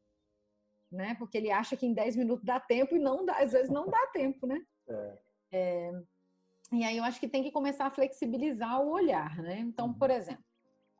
né? 0.91 1.15
Porque 1.19 1.39
ele 1.39 1.51
acha 1.51 1.77
que 1.77 1.87
em 1.87 1.95
10 1.95 2.17
minutos 2.17 2.45
dá 2.45 2.59
tempo 2.59 2.97
e 2.97 2.99
não 2.99 3.25
dá, 3.25 3.39
às 3.39 3.53
vezes 3.53 3.71
não 3.71 3.87
dá 3.89 4.07
tempo, 4.13 4.47
né? 4.47 4.61
É. 4.89 5.19
É, 5.51 5.93
e 6.73 6.85
aí 6.85 6.99
eu 6.99 7.05
acho 7.05 7.19
que 7.19 7.29
tem 7.29 7.43
que 7.43 7.51
começar 7.51 7.87
a 7.87 7.91
flexibilizar 7.91 8.81
o 8.81 8.91
olhar, 8.91 9.37
né? 9.39 9.59
Então, 9.61 9.87
uhum. 9.87 9.95
por 9.95 10.11
exemplo, 10.11 10.45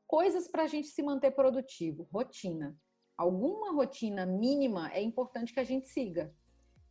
coisas 0.07 0.49
para 0.49 0.63
a 0.63 0.67
gente 0.67 0.89
se 0.89 1.03
manter 1.03 1.33
produtivo, 1.33 2.09
rotina. 2.13 2.77
Alguma 3.17 3.73
rotina 3.73 4.25
mínima 4.25 4.91
é 4.93 5.03
importante 5.03 5.53
que 5.53 5.61
a 5.61 5.65
gente 5.65 5.89
siga. 5.89 6.35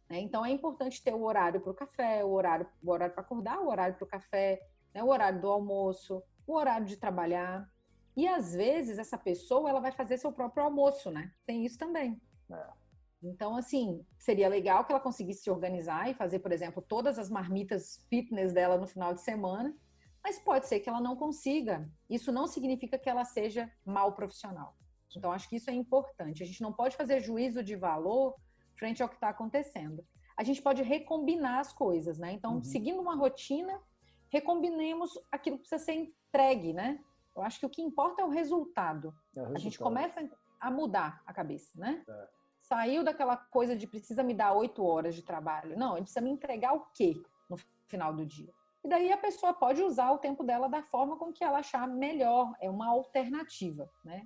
Né? 0.09 0.19
Então 0.19 0.45
é 0.45 0.51
importante 0.51 1.03
ter 1.03 1.13
o 1.13 1.23
horário 1.23 1.61
para 1.61 1.71
o 1.71 1.75
café, 1.75 2.23
o 2.23 2.31
horário, 2.31 2.67
o 2.83 2.91
horário 2.91 3.13
para 3.13 3.23
acordar, 3.23 3.59
o 3.59 3.67
horário 3.67 3.95
para 3.95 4.05
o 4.05 4.07
café, 4.07 4.61
né? 4.93 5.03
o 5.03 5.07
horário 5.07 5.41
do 5.41 5.49
almoço, 5.49 6.23
o 6.45 6.53
horário 6.53 6.85
de 6.85 6.97
trabalhar. 6.97 7.69
E 8.15 8.27
às 8.27 8.53
vezes 8.53 8.97
essa 8.97 9.17
pessoa 9.17 9.69
ela 9.69 9.79
vai 9.79 9.91
fazer 9.91 10.17
seu 10.17 10.31
próprio 10.31 10.63
almoço, 10.63 11.11
né? 11.11 11.31
Tem 11.45 11.65
isso 11.65 11.77
também. 11.77 12.19
É. 12.51 12.87
Então, 13.21 13.55
assim, 13.55 14.05
seria 14.17 14.47
legal 14.47 14.85
que 14.85 14.91
ela 14.91 15.01
conseguisse 15.01 15.43
se 15.43 15.51
organizar 15.51 16.09
e 16.09 16.13
fazer, 16.13 16.39
por 16.39 16.51
exemplo, 16.51 16.81
todas 16.81 17.17
as 17.17 17.29
marmitas 17.29 18.05
fitness 18.09 18.53
dela 18.53 18.77
no 18.77 18.87
final 18.87 19.13
de 19.13 19.21
semana, 19.21 19.75
mas 20.23 20.39
pode 20.39 20.67
ser 20.67 20.79
que 20.79 20.89
ela 20.89 21.01
não 21.01 21.15
consiga. 21.15 21.89
Isso 22.09 22.31
não 22.31 22.47
significa 22.47 22.97
que 22.97 23.09
ela 23.09 23.25
seja 23.25 23.71
mal 23.85 24.13
profissional. 24.13 24.75
Então, 25.15 25.31
acho 25.31 25.49
que 25.49 25.55
isso 25.55 25.69
é 25.69 25.73
importante. 25.73 26.43
A 26.43 26.45
gente 26.45 26.61
não 26.61 26.73
pode 26.73 26.95
fazer 26.95 27.19
juízo 27.21 27.63
de 27.63 27.75
valor 27.75 28.35
frente 28.77 29.01
ao 29.01 29.09
que 29.09 29.15
está 29.15 29.29
acontecendo. 29.29 30.05
A 30.37 30.43
gente 30.43 30.61
pode 30.61 30.83
recombinar 30.83 31.59
as 31.59 31.73
coisas, 31.73 32.17
né? 32.17 32.31
Então, 32.31 32.55
uhum. 32.55 32.63
seguindo 32.63 33.01
uma 33.01 33.15
rotina, 33.15 33.81
recombinemos 34.29 35.11
aquilo 35.31 35.57
que 35.57 35.67
precisa 35.67 35.83
ser 35.83 35.93
entregue, 35.93 36.73
né? 36.73 36.99
Eu 37.35 37.41
acho 37.43 37.59
que 37.59 37.65
o 37.65 37.69
que 37.69 37.81
importa 37.81 38.21
é 38.21 38.25
o 38.25 38.29
resultado. 38.29 39.07
É 39.35 39.39
o 39.39 39.43
resultado. 39.43 39.55
A 39.55 39.59
gente 39.59 39.79
começa 39.79 40.29
a 40.59 40.71
mudar 40.71 41.21
a 41.25 41.33
cabeça, 41.33 41.71
né? 41.79 42.03
É. 42.07 42.27
Saiu 42.61 43.03
daquela 43.03 43.37
coisa 43.37 43.75
de 43.75 43.87
precisa 43.87 44.23
me 44.23 44.33
dar 44.33 44.53
oito 44.53 44.83
horas 44.83 45.15
de 45.15 45.21
trabalho. 45.21 45.77
Não, 45.77 45.93
ele 45.93 46.03
precisa 46.03 46.21
me 46.21 46.29
entregar 46.29 46.73
o 46.73 46.85
quê 46.93 47.21
no 47.49 47.57
final 47.87 48.13
do 48.13 48.25
dia? 48.25 48.51
E 48.83 48.89
daí 48.89 49.11
a 49.11 49.17
pessoa 49.17 49.53
pode 49.53 49.81
usar 49.81 50.11
o 50.11 50.17
tempo 50.17 50.43
dela 50.43 50.67
da 50.67 50.83
forma 50.83 51.17
com 51.17 51.31
que 51.31 51.43
ela 51.43 51.59
achar 51.59 51.87
melhor. 51.87 52.53
É 52.59 52.69
uma 52.69 52.87
alternativa, 52.87 53.89
né? 54.03 54.25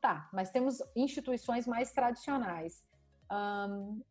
Tá, 0.00 0.28
mas 0.32 0.50
temos 0.50 0.82
instituições 0.96 1.66
mais 1.66 1.92
tradicionais 1.92 2.84
um, 3.32 4.02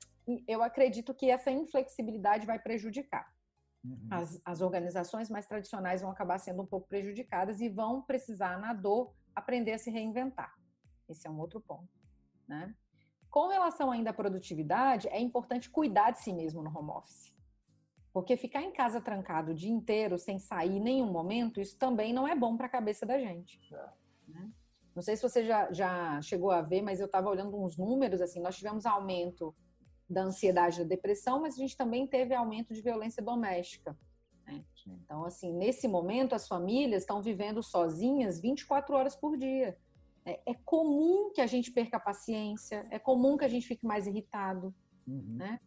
eu 0.47 0.63
acredito 0.63 1.13
que 1.13 1.29
essa 1.29 1.51
inflexibilidade 1.51 2.45
vai 2.45 2.59
prejudicar. 2.59 3.31
Uhum. 3.83 4.07
As, 4.11 4.41
as 4.45 4.61
organizações 4.61 5.29
mais 5.29 5.47
tradicionais 5.47 6.01
vão 6.01 6.11
acabar 6.11 6.37
sendo 6.37 6.61
um 6.61 6.65
pouco 6.65 6.87
prejudicadas 6.87 7.61
e 7.61 7.69
vão 7.69 8.01
precisar, 8.01 8.59
na 8.59 8.73
dor, 8.73 9.13
aprender 9.35 9.73
a 9.73 9.77
se 9.77 9.89
reinventar. 9.89 10.53
Esse 11.09 11.27
é 11.27 11.29
um 11.29 11.39
outro 11.39 11.59
ponto. 11.59 11.89
Né? 12.47 12.75
Com 13.29 13.47
relação 13.47 13.91
ainda 13.91 14.11
à 14.11 14.13
produtividade, 14.13 15.07
é 15.07 15.19
importante 15.19 15.69
cuidar 15.69 16.11
de 16.11 16.19
si 16.19 16.33
mesmo 16.33 16.61
no 16.61 16.77
home 16.77 16.91
office. 16.91 17.33
Porque 18.13 18.35
ficar 18.35 18.61
em 18.61 18.73
casa 18.73 18.99
trancado 18.99 19.51
o 19.51 19.55
dia 19.55 19.71
inteiro, 19.71 20.17
sem 20.17 20.37
sair 20.37 20.77
em 20.77 20.81
nenhum 20.81 21.11
momento, 21.11 21.61
isso 21.61 21.77
também 21.77 22.13
não 22.13 22.27
é 22.27 22.35
bom 22.35 22.57
para 22.57 22.65
a 22.65 22.69
cabeça 22.69 23.05
da 23.05 23.17
gente. 23.17 23.59
É. 23.73 23.89
Né? 24.27 24.51
Não 24.95 25.01
sei 25.01 25.15
se 25.15 25.21
você 25.21 25.45
já, 25.45 25.71
já 25.71 26.21
chegou 26.21 26.51
a 26.51 26.61
ver, 26.61 26.81
mas 26.81 26.99
eu 26.99 27.05
estava 27.05 27.29
olhando 27.29 27.57
uns 27.57 27.77
números, 27.77 28.21
assim, 28.21 28.41
nós 28.41 28.57
tivemos 28.57 28.85
aumento 28.85 29.55
da 30.09 30.23
ansiedade 30.23 30.75
e 30.75 30.83
da 30.83 30.89
depressão, 30.89 31.41
mas 31.41 31.55
a 31.55 31.57
gente 31.57 31.77
também 31.77 32.05
teve 32.05 32.35
aumento 32.35 32.73
de 32.73 32.81
violência 32.81 33.23
doméstica. 33.23 33.97
Né? 34.45 34.63
Então, 34.85 35.23
assim, 35.23 35.53
nesse 35.53 35.87
momento, 35.87 36.35
as 36.35 36.47
famílias 36.47 37.03
estão 37.03 37.21
vivendo 37.21 37.63
sozinhas 37.63 38.39
24 38.39 38.93
horas 38.95 39.15
por 39.15 39.37
dia. 39.37 39.77
É, 40.25 40.39
é, 40.45 40.53
comum 40.65 41.31
que 41.33 41.41
a 41.41 41.47
gente 41.47 41.71
perca 41.71 41.97
a 41.97 41.99
paciência, 41.99 42.85
é 42.91 42.99
comum 42.99 43.37
que 43.37 43.45
a 43.45 43.47
gente 43.47 43.65
fique 43.65 43.85
mais 43.85 44.05
irritado, 44.05 44.73
uhum. 45.07 45.37
né? 45.37 45.59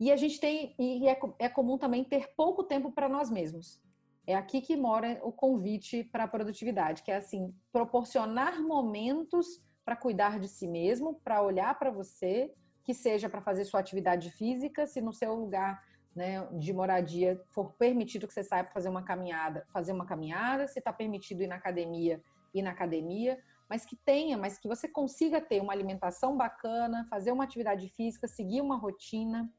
E 0.00 0.12
a 0.12 0.16
gente 0.16 0.38
tem, 0.38 0.74
e 0.78 1.08
é, 1.08 1.18
é 1.40 1.48
comum 1.48 1.76
também 1.76 2.04
ter 2.04 2.32
pouco 2.36 2.62
tempo 2.62 2.92
para 2.92 3.08
nós 3.08 3.28
mesmos. 3.30 3.82
É 4.28 4.34
aqui 4.34 4.60
que 4.60 4.76
mora 4.76 5.18
o 5.22 5.32
convite 5.32 6.04
para 6.04 6.24
a 6.24 6.28
produtividade, 6.28 7.02
que 7.02 7.10
é 7.10 7.16
assim, 7.16 7.50
proporcionar 7.72 8.60
momentos 8.60 9.46
para 9.86 9.96
cuidar 9.96 10.38
de 10.38 10.46
si 10.46 10.68
mesmo, 10.68 11.18
para 11.24 11.40
olhar 11.40 11.78
para 11.78 11.90
você, 11.90 12.52
que 12.84 12.92
seja 12.92 13.30
para 13.30 13.40
fazer 13.40 13.64
sua 13.64 13.80
atividade 13.80 14.30
física, 14.32 14.86
se 14.86 15.00
no 15.00 15.14
seu 15.14 15.34
lugar 15.34 15.82
né, 16.14 16.46
de 16.58 16.74
moradia 16.74 17.40
for 17.48 17.72
permitido 17.78 18.28
que 18.28 18.34
você 18.34 18.44
saia 18.44 18.64
para 18.64 18.74
fazer 18.74 18.90
uma 18.90 19.02
caminhada, 19.02 19.66
fazer 19.72 19.92
uma 19.92 20.04
caminhada, 20.04 20.68
se 20.68 20.78
está 20.78 20.92
permitido 20.92 21.42
ir 21.42 21.46
na 21.46 21.54
academia, 21.54 22.22
ir 22.52 22.60
na 22.60 22.72
academia, 22.72 23.42
mas 23.66 23.86
que 23.86 23.96
tenha, 23.96 24.36
mas 24.36 24.58
que 24.58 24.68
você 24.68 24.86
consiga 24.86 25.40
ter 25.40 25.62
uma 25.62 25.72
alimentação 25.72 26.36
bacana, 26.36 27.06
fazer 27.08 27.32
uma 27.32 27.44
atividade 27.44 27.88
física, 27.88 28.28
seguir 28.28 28.60
uma 28.60 28.76
rotina, 28.76 29.50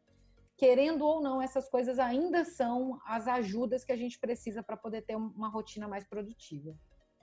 querendo 0.59 1.05
ou 1.05 1.21
não, 1.21 1.41
essas 1.41 1.69
coisas 1.69 1.97
ainda 1.99 2.43
são 2.43 2.99
as 3.05 3.29
ajudas 3.29 3.85
que 3.85 3.93
a 3.93 3.95
gente 3.95 4.19
precisa 4.19 4.61
para 4.61 4.75
poder 4.75 5.03
ter 5.03 5.15
uma 5.15 5.47
rotina 5.47 5.87
mais 5.87 6.05
produtiva. 6.05 6.75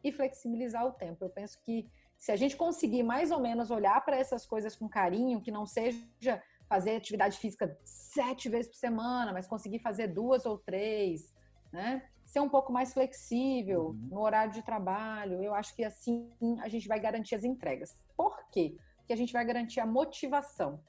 E 0.03 0.11
flexibilizar 0.11 0.87
o 0.87 0.93
tempo. 0.93 1.23
Eu 1.23 1.29
penso 1.29 1.61
que 1.63 1.87
se 2.17 2.33
a 2.33 2.37
gente 2.37 2.57
conseguir 2.57 3.03
mais 3.03 3.31
ou 3.31 3.39
menos 3.39 3.71
olhar 3.71 4.03
para 4.07 4.17
essas 4.17 4.47
coisas 4.47 4.75
com 4.75 4.89
carinho, 4.89 5.43
que 5.43 5.51
não 5.51 5.67
seja 5.67 6.43
fazer 6.67 6.97
atividade 6.97 7.37
física 7.37 7.79
sete 7.85 8.49
vezes 8.49 8.69
por 8.69 8.79
semana, 8.79 9.35
mas 9.35 9.47
conseguir 9.47 9.81
fazer 9.81 10.09
duas 10.09 10.47
ou 10.47 10.57
três, 10.57 11.35
né? 11.71 12.09
Ser 12.25 12.41
um 12.41 12.49
pouco 12.49 12.73
mais 12.73 12.95
flexível 12.95 13.89
uhum. 13.89 14.09
no 14.13 14.21
horário 14.21 14.53
de 14.55 14.63
trabalho. 14.63 15.43
Eu 15.43 15.55
acho 15.55 15.77
que 15.77 15.85
assim 15.85 16.33
a 16.63 16.69
gente 16.69 16.89
vai 16.89 16.99
garantir 16.99 17.35
as 17.35 17.45
entregas. 17.45 17.99
Por 18.17 18.49
quê? 18.51 18.75
Porque 18.97 19.13
a 19.13 19.17
gente 19.17 19.35
vai 19.35 19.45
garantir 19.45 19.81
a 19.81 19.87
motivação. 19.87 20.81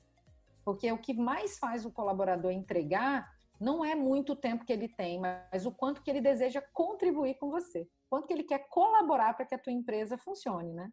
Porque 0.68 0.92
o 0.92 0.98
que 0.98 1.14
mais 1.14 1.58
faz 1.58 1.86
o 1.86 1.92
colaborador 1.92 2.52
entregar 2.52 3.26
não 3.58 3.86
é 3.86 3.96
muito 3.96 4.36
tempo 4.36 4.66
que 4.66 4.74
ele 4.74 4.90
tem, 4.90 5.18
mas 5.18 5.66
o 5.66 5.72
quanto 5.72 6.04
que 6.04 6.12
ele 6.12 6.20
deseja 6.20 6.62
contribuir 6.74 7.36
com 7.36 7.50
você. 7.50 7.88
Quanto 8.10 8.28
que 8.28 8.34
ele 8.34 8.44
quer 8.44 8.68
colaborar 8.68 9.34
para 9.34 9.46
que 9.46 9.56
a 9.56 9.58
tua 9.58 9.72
empresa 9.72 10.18
funcione, 10.18 10.74
né? 10.74 10.92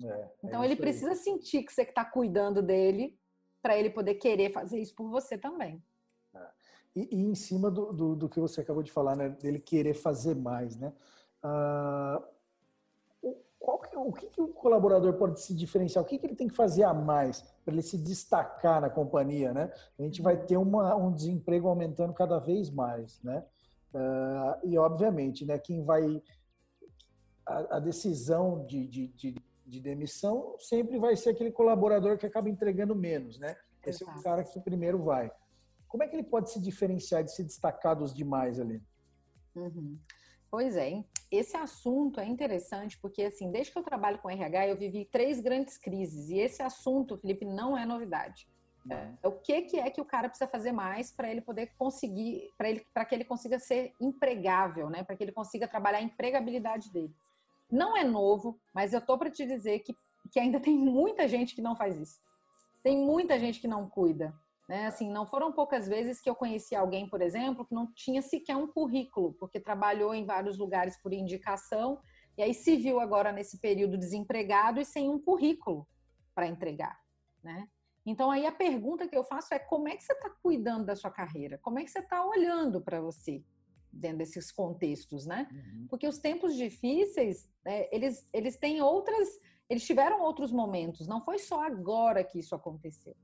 É, 0.00 0.06
é 0.06 0.30
então 0.44 0.62
ele 0.62 0.76
precisa 0.76 1.10
aí. 1.10 1.16
sentir 1.16 1.64
que 1.64 1.72
você 1.72 1.82
está 1.82 2.04
cuidando 2.04 2.62
dele 2.62 3.18
para 3.60 3.76
ele 3.76 3.90
poder 3.90 4.14
querer 4.14 4.52
fazer 4.52 4.78
isso 4.78 4.94
por 4.94 5.10
você 5.10 5.36
também. 5.36 5.82
É. 6.32 6.46
E, 6.94 7.16
e, 7.16 7.20
em 7.24 7.34
cima 7.34 7.68
do, 7.68 7.92
do, 7.92 8.14
do, 8.14 8.28
que 8.28 8.38
você 8.38 8.60
acabou 8.60 8.84
de 8.84 8.92
falar, 8.92 9.16
né, 9.16 9.28
dele 9.28 9.58
querer 9.58 9.94
fazer 9.94 10.36
mais, 10.36 10.76
né? 10.76 10.92
Ah, 11.42 12.22
que, 13.78 13.96
o 13.96 14.12
que, 14.12 14.26
que, 14.28 14.40
o 14.40 14.48
colaborador 14.48 15.14
pode 15.14 15.40
se 15.40 15.54
diferenciar? 15.54 16.04
O 16.04 16.06
que, 16.06 16.18
que 16.18 16.26
ele 16.26 16.36
tem 16.36 16.46
que 16.46 16.54
fazer 16.54 16.84
a 16.84 16.94
mais 16.94 17.42
para 17.64 17.74
ele 17.74 17.82
se 17.82 17.98
destacar 17.98 18.80
na 18.80 18.88
companhia, 18.88 19.52
né? 19.52 19.72
A 19.98 20.02
gente 20.02 20.22
vai 20.22 20.36
ter 20.36 20.56
uma, 20.56 20.94
um 20.94 21.12
desemprego 21.12 21.68
aumentando 21.68 22.12
cada 22.12 22.38
vez 22.38 22.70
mais, 22.70 23.20
né? 23.22 23.44
Uh, 23.92 24.68
e 24.68 24.78
obviamente, 24.78 25.44
né? 25.44 25.58
Quem 25.58 25.84
vai 25.84 26.22
a, 27.46 27.76
a 27.76 27.80
decisão 27.80 28.64
de, 28.66 28.86
de, 28.86 29.08
de, 29.08 29.36
de, 29.64 29.80
demissão 29.80 30.56
sempre 30.58 30.98
vai 30.98 31.16
ser 31.16 31.30
aquele 31.30 31.52
colaborador 31.52 32.18
que 32.18 32.26
acaba 32.26 32.48
entregando 32.48 32.94
menos, 32.94 33.38
né? 33.38 33.56
Esse 33.84 34.02
Exato. 34.02 34.18
é 34.18 34.20
o 34.20 34.22
cara 34.22 34.44
que 34.44 34.60
primeiro 34.60 35.02
vai. 35.02 35.30
Como 35.88 36.02
é 36.02 36.08
que 36.08 36.16
ele 36.16 36.24
pode 36.24 36.50
se 36.50 36.60
diferenciar 36.60 37.22
de 37.22 37.32
se 37.32 37.44
destacar 37.44 37.96
dos 37.96 38.12
demais 38.12 38.60
ali? 38.60 38.82
Uhum. 39.54 39.98
Pois 40.50 40.76
é, 40.76 41.04
esse 41.30 41.56
assunto 41.56 42.20
é 42.20 42.24
interessante 42.24 42.98
porque, 42.98 43.22
assim, 43.22 43.50
desde 43.50 43.72
que 43.72 43.78
eu 43.78 43.82
trabalho 43.82 44.18
com 44.18 44.30
RH, 44.30 44.68
eu 44.68 44.76
vivi 44.76 45.04
três 45.04 45.40
grandes 45.40 45.76
crises. 45.76 46.30
E 46.30 46.38
esse 46.38 46.62
assunto, 46.62 47.16
Felipe, 47.16 47.44
não 47.44 47.76
é 47.76 47.84
novidade. 47.84 48.48
É, 48.88 49.26
o 49.26 49.32
que, 49.32 49.62
que 49.62 49.78
é 49.80 49.90
que 49.90 50.00
o 50.00 50.04
cara 50.04 50.28
precisa 50.28 50.48
fazer 50.48 50.70
mais 50.70 51.10
para 51.10 51.28
ele 51.28 51.40
poder 51.40 51.72
conseguir, 51.76 52.52
para 52.56 52.70
ele, 52.70 52.86
para 52.94 53.04
que 53.04 53.14
ele 53.14 53.24
consiga 53.24 53.58
ser 53.58 53.92
empregável, 54.00 54.88
né? 54.88 55.02
Para 55.02 55.16
que 55.16 55.24
ele 55.24 55.32
consiga 55.32 55.66
trabalhar 55.66 55.98
a 55.98 56.02
empregabilidade 56.02 56.92
dele. 56.92 57.12
Não 57.70 57.96
é 57.96 58.04
novo, 58.04 58.60
mas 58.72 58.92
eu 58.92 59.00
tô 59.00 59.18
para 59.18 59.30
te 59.30 59.44
dizer 59.44 59.80
que, 59.80 59.94
que 60.30 60.38
ainda 60.38 60.60
tem 60.60 60.76
muita 60.76 61.26
gente 61.26 61.54
que 61.54 61.60
não 61.60 61.74
faz 61.74 61.98
isso. 61.98 62.20
Tem 62.82 62.96
muita 62.96 63.38
gente 63.38 63.60
que 63.60 63.66
não 63.66 63.88
cuida. 63.88 64.32
Né? 64.68 64.86
Assim, 64.86 65.10
não 65.10 65.26
foram 65.26 65.52
poucas 65.52 65.86
vezes 65.86 66.20
que 66.20 66.28
eu 66.28 66.34
conheci 66.34 66.74
alguém, 66.74 67.08
por 67.08 67.22
exemplo, 67.22 67.64
que 67.64 67.74
não 67.74 67.92
tinha 67.92 68.20
sequer 68.20 68.56
um 68.56 68.66
currículo, 68.66 69.32
porque 69.34 69.60
trabalhou 69.60 70.12
em 70.12 70.24
vários 70.24 70.58
lugares 70.58 71.00
por 71.00 71.12
indicação 71.12 72.00
e 72.36 72.42
aí 72.42 72.52
se 72.52 72.76
viu 72.76 73.00
agora 73.00 73.32
nesse 73.32 73.60
período 73.60 73.96
desempregado 73.96 74.80
e 74.80 74.84
sem 74.84 75.08
um 75.08 75.20
currículo 75.20 75.86
para 76.34 76.48
entregar, 76.48 77.00
né? 77.42 77.68
Então 78.04 78.30
aí 78.30 78.44
a 78.44 78.52
pergunta 78.52 79.08
que 79.08 79.16
eu 79.16 79.24
faço 79.24 79.54
é 79.54 79.58
como 79.58 79.88
é 79.88 79.96
que 79.96 80.04
você 80.04 80.12
está 80.12 80.30
cuidando 80.42 80.84
da 80.84 80.94
sua 80.94 81.10
carreira? 81.10 81.58
Como 81.58 81.78
é 81.78 81.84
que 81.84 81.90
você 81.90 82.00
está 82.00 82.24
olhando 82.24 82.80
para 82.80 83.00
você 83.00 83.44
dentro 83.90 84.18
desses 84.18 84.52
contextos, 84.52 85.26
né? 85.26 85.48
Uhum. 85.50 85.86
Porque 85.88 86.06
os 86.06 86.18
tempos 86.18 86.54
difíceis, 86.54 87.48
é, 87.64 87.94
eles 87.94 88.28
eles 88.32 88.58
têm 88.58 88.82
outras, 88.82 89.28
eles 89.68 89.84
tiveram 89.86 90.20
outros 90.22 90.52
momentos. 90.52 91.08
Não 91.08 91.24
foi 91.24 91.38
só 91.38 91.64
agora 91.64 92.22
que 92.22 92.38
isso 92.38 92.54
aconteceu 92.54 93.16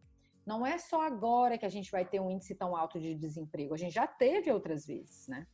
não 0.44 0.66
é 0.66 0.78
só 0.78 1.02
agora 1.02 1.56
que 1.56 1.66
a 1.66 1.68
gente 1.68 1.90
vai 1.90 2.04
ter 2.04 2.20
um 2.20 2.30
índice 2.30 2.54
tão 2.54 2.76
alto 2.76 3.00
de 3.00 3.14
desemprego, 3.14 3.74
a 3.74 3.78
gente 3.78 3.94
já 3.94 4.06
teve 4.06 4.50
outras 4.50 4.86
vezes, 4.86 5.28
né? 5.28 5.46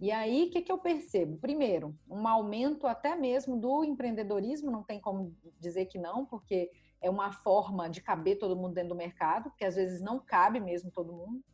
E 0.00 0.10
aí, 0.10 0.46
o 0.46 0.50
que, 0.50 0.62
que 0.62 0.72
eu 0.72 0.78
percebo? 0.78 1.38
Primeiro, 1.38 1.96
um 2.08 2.26
aumento 2.26 2.86
até 2.86 3.14
mesmo 3.14 3.56
do 3.56 3.84
empreendedorismo, 3.84 4.70
não 4.70 4.82
tem 4.82 5.00
como 5.00 5.36
dizer 5.60 5.86
que 5.86 5.98
não, 5.98 6.26
porque 6.26 6.70
é 7.00 7.08
uma 7.08 7.30
forma 7.30 7.88
de 7.88 8.00
caber 8.00 8.38
todo 8.38 8.56
mundo 8.56 8.74
dentro 8.74 8.90
do 8.90 8.96
mercado, 8.96 9.52
que 9.56 9.64
às 9.64 9.76
vezes 9.76 10.00
não 10.00 10.18
cabe 10.18 10.58
mesmo 10.58 10.90
todo 10.90 11.12
mundo. 11.12 11.44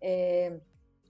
É... 0.00 0.60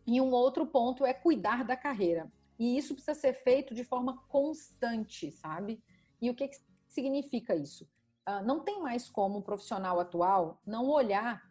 E 0.06 0.20
um 0.20 0.30
outro 0.30 0.66
ponto 0.66 1.04
é 1.04 1.12
cuidar 1.12 1.64
da 1.64 1.76
carreira. 1.76 2.30
E 2.58 2.76
isso 2.76 2.94
precisa 2.94 3.14
ser 3.14 3.32
feito 3.32 3.74
de 3.74 3.82
forma 3.82 4.22
constante, 4.28 5.30
sabe? 5.32 5.82
E 6.20 6.30
o 6.30 6.34
que, 6.34 6.48
que 6.48 6.56
significa 6.86 7.56
isso? 7.56 7.88
Uh, 8.28 8.44
não 8.44 8.60
tem 8.60 8.80
mais 8.80 9.08
como 9.08 9.38
o 9.38 9.42
profissional 9.42 9.98
atual 10.00 10.60
não 10.66 10.88
olhar 10.88 11.42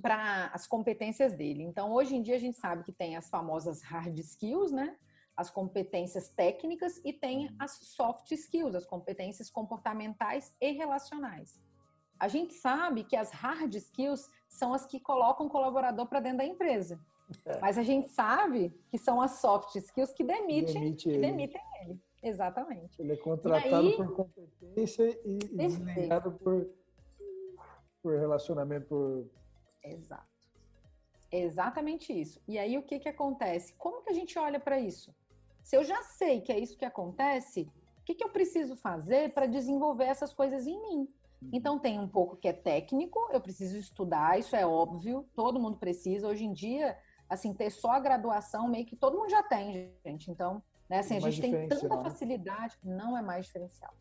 para 0.00 0.50
as 0.52 0.66
competências 0.66 1.32
dele. 1.32 1.62
Então, 1.62 1.92
hoje 1.92 2.14
em 2.14 2.22
dia, 2.22 2.36
a 2.36 2.40
gente 2.40 2.58
sabe 2.58 2.84
que 2.84 2.92
tem 2.92 3.16
as 3.16 3.28
famosas 3.28 3.82
hard 3.82 4.18
skills, 4.18 4.70
né? 4.70 4.96
As 5.36 5.50
competências 5.50 6.28
técnicas 6.28 7.00
e 7.04 7.12
tem 7.12 7.54
as 7.58 7.72
soft 7.72 8.30
skills, 8.32 8.74
as 8.74 8.86
competências 8.86 9.50
comportamentais 9.50 10.54
e 10.60 10.72
relacionais. 10.72 11.60
A 12.18 12.28
gente 12.28 12.54
sabe 12.54 13.04
que 13.04 13.16
as 13.16 13.30
hard 13.30 13.74
skills 13.74 14.30
são 14.48 14.72
as 14.72 14.86
que 14.86 14.98
colocam 14.98 15.46
o 15.46 15.50
colaborador 15.50 16.06
para 16.06 16.20
dentro 16.20 16.38
da 16.38 16.46
empresa. 16.46 16.98
É. 17.44 17.58
Mas 17.60 17.76
a 17.76 17.82
gente 17.82 18.08
sabe 18.08 18.74
que 18.88 18.96
são 18.96 19.20
as 19.20 19.40
soft 19.40 19.74
skills 19.76 20.12
que 20.12 20.24
demitem, 20.24 20.74
Demite 20.74 21.10
que 21.10 21.18
demitem 21.18 21.62
ele. 21.82 22.00
Exatamente. 22.22 23.00
Ele 23.00 23.12
é 23.12 23.16
contratado 23.16 23.76
aí, 23.76 23.96
por 23.96 24.14
competência 24.14 25.18
e 25.24 25.38
desligado 25.38 26.32
por, 26.32 26.68
por 28.02 28.18
relacionamento. 28.18 28.86
Por... 28.86 29.30
Exato. 29.82 30.36
Exatamente 31.30 32.12
isso. 32.12 32.40
E 32.46 32.58
aí 32.58 32.78
o 32.78 32.82
que, 32.82 32.98
que 32.98 33.08
acontece? 33.08 33.74
Como 33.74 34.02
que 34.02 34.10
a 34.10 34.14
gente 34.14 34.38
olha 34.38 34.58
para 34.58 34.78
isso? 34.78 35.14
Se 35.62 35.76
eu 35.76 35.84
já 35.84 36.02
sei 36.02 36.40
que 36.40 36.52
é 36.52 36.58
isso 36.58 36.78
que 36.78 36.84
acontece, 36.84 37.68
o 38.00 38.04
que, 38.04 38.14
que 38.14 38.24
eu 38.24 38.30
preciso 38.30 38.76
fazer 38.76 39.32
para 39.34 39.46
desenvolver 39.46 40.04
essas 40.04 40.32
coisas 40.32 40.66
em 40.66 40.80
mim? 40.80 41.08
Uhum. 41.42 41.50
Então 41.52 41.78
tem 41.78 41.98
um 41.98 42.08
pouco 42.08 42.36
que 42.36 42.48
é 42.48 42.52
técnico, 42.52 43.28
eu 43.32 43.40
preciso 43.40 43.76
estudar, 43.76 44.38
isso 44.38 44.54
é 44.54 44.64
óbvio, 44.64 45.28
todo 45.34 45.60
mundo 45.60 45.76
precisa. 45.76 46.28
Hoje 46.28 46.44
em 46.44 46.52
dia, 46.52 46.96
assim, 47.28 47.52
ter 47.52 47.70
só 47.70 47.90
a 47.90 48.00
graduação 48.00 48.68
meio 48.68 48.86
que 48.86 48.96
todo 48.96 49.18
mundo 49.18 49.30
já 49.30 49.42
tem, 49.42 49.92
gente. 50.04 50.30
Então, 50.30 50.62
né? 50.88 50.98
Assim, 50.98 51.16
a 51.16 51.20
gente 51.20 51.40
tem 51.40 51.68
tanta 51.68 51.88
não. 51.88 52.02
facilidade, 52.02 52.76
não 52.82 53.16
é 53.16 53.22
mais 53.22 53.46
diferencial. 53.46 53.94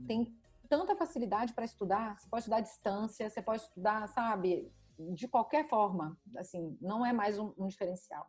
Hum. 0.00 0.06
Tem 0.06 0.40
tanta 0.68 0.96
facilidade 0.96 1.52
para 1.52 1.64
estudar, 1.64 2.18
você 2.18 2.28
pode 2.28 2.42
estudar 2.42 2.56
à 2.58 2.60
distância, 2.60 3.28
você 3.28 3.42
pode 3.42 3.62
estudar, 3.62 4.08
sabe, 4.08 4.72
de 4.98 5.26
qualquer 5.26 5.68
forma, 5.68 6.18
assim, 6.36 6.76
não 6.80 7.04
é 7.04 7.12
mais 7.12 7.38
um, 7.38 7.52
um 7.58 7.66
diferencial. 7.66 8.28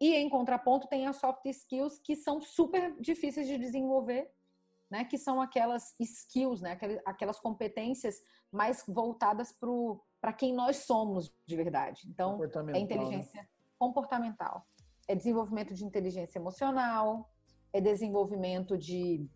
E 0.00 0.14
em 0.14 0.28
contraponto 0.28 0.86
tem 0.86 1.06
as 1.06 1.16
soft 1.16 1.44
skills 1.46 1.98
que 1.98 2.14
são 2.14 2.40
super 2.40 2.94
difíceis 3.00 3.48
de 3.48 3.58
desenvolver, 3.58 4.30
né? 4.88 5.04
Que 5.04 5.18
são 5.18 5.40
aquelas 5.40 5.94
skills, 5.98 6.60
né? 6.60 6.78
Aquelas 7.04 7.40
competências 7.40 8.22
mais 8.52 8.84
voltadas 8.86 9.52
para 10.20 10.32
quem 10.32 10.54
nós 10.54 10.76
somos 10.76 11.34
de 11.44 11.56
verdade. 11.56 12.08
Então, 12.08 12.40
é 12.44 12.62
né? 12.62 12.78
inteligência 12.78 13.42
né? 13.42 13.48
comportamental 13.76 14.64
é 15.08 15.14
desenvolvimento 15.14 15.74
de 15.74 15.84
inteligência 15.84 16.38
emocional, 16.38 17.32
é 17.72 17.80
desenvolvimento 17.80 18.76
de 18.76 19.26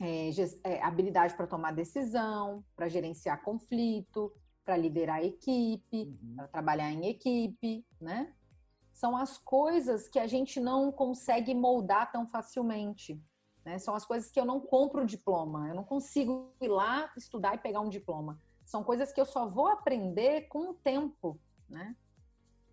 é, 0.00 0.30
é, 0.64 0.82
habilidade 0.82 1.34
para 1.34 1.46
tomar 1.46 1.72
decisão, 1.72 2.64
para 2.74 2.88
gerenciar 2.88 3.42
conflito, 3.42 4.32
para 4.64 4.76
liderar 4.76 5.18
a 5.18 5.24
equipe, 5.24 6.18
uhum. 6.22 6.36
para 6.36 6.48
trabalhar 6.48 6.90
em 6.90 7.06
equipe, 7.06 7.86
né? 8.00 8.32
São 8.92 9.16
as 9.16 9.38
coisas 9.38 10.08
que 10.08 10.18
a 10.18 10.26
gente 10.26 10.60
não 10.60 10.90
consegue 10.90 11.54
moldar 11.54 12.10
tão 12.10 12.26
facilmente. 12.26 13.20
Né? 13.64 13.78
São 13.78 13.94
as 13.94 14.06
coisas 14.06 14.30
que 14.30 14.38
eu 14.38 14.44
não 14.44 14.60
compro 14.60 15.02
o 15.02 15.06
diploma. 15.06 15.68
Eu 15.68 15.74
não 15.74 15.82
consigo 15.82 16.54
ir 16.60 16.68
lá 16.68 17.10
estudar 17.16 17.56
e 17.56 17.58
pegar 17.58 17.80
um 17.80 17.88
diploma. 17.88 18.40
São 18.64 18.84
coisas 18.84 19.12
que 19.12 19.20
eu 19.20 19.26
só 19.26 19.48
vou 19.48 19.66
aprender 19.66 20.42
com 20.42 20.70
o 20.70 20.74
tempo, 20.74 21.38
né? 21.68 21.96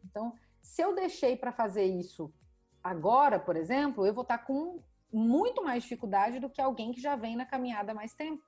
Então, 0.06 0.34
se 0.62 0.82
eu 0.82 0.95
deixei 0.95 1.36
para 1.36 1.52
fazer 1.52 1.86
isso 1.86 2.34
agora, 2.84 3.39
por 3.39 3.56
exemplo, 3.56 4.06
eu 4.06 4.13
vou 4.13 4.24
estar 4.24 4.38
tá 4.38 4.45
com 4.45 4.82
muito 5.12 5.63
mais 5.63 5.84
dificuldade 5.84 6.39
do 6.39 6.50
que 6.50 6.62
alguém 6.62 6.91
que 6.91 7.02
já 7.02 7.15
vem 7.15 7.36
na 7.36 7.45
caminhada 7.45 7.91
há 7.91 7.95
mais 7.95 8.13
tempo. 8.13 8.43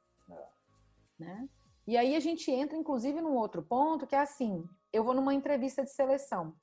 Né? 1.19 1.47
E 1.85 1.97
aí 1.97 2.15
a 2.15 2.19
gente 2.19 2.49
entra, 2.49 2.77
inclusive, 2.77 3.21
num 3.21 3.35
outro 3.35 3.61
ponto, 3.61 4.07
que 4.07 4.15
é 4.15 4.19
assim: 4.19 4.67
eu 4.91 5.03
vou 5.03 5.13
numa 5.13 5.33
entrevista 5.33 5.83
de 5.83 5.91
seleção. 5.91 6.55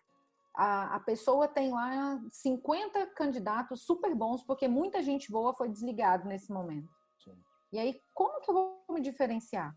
A, 0.54 0.96
a 0.96 1.00
pessoa 1.00 1.46
tem 1.46 1.70
lá 1.70 2.20
50 2.30 3.06
candidatos 3.08 3.82
super 3.84 4.14
bons, 4.14 4.42
porque 4.42 4.66
muita 4.66 5.02
gente 5.02 5.30
boa 5.30 5.54
foi 5.54 5.68
desligado 5.68 6.26
nesse 6.26 6.52
momento. 6.52 6.88
Sim. 7.22 7.36
E 7.72 7.78
aí, 7.78 8.00
como 8.12 8.40
que 8.40 8.50
eu 8.50 8.54
vou 8.54 8.84
me 8.90 9.00
diferenciar? 9.00 9.76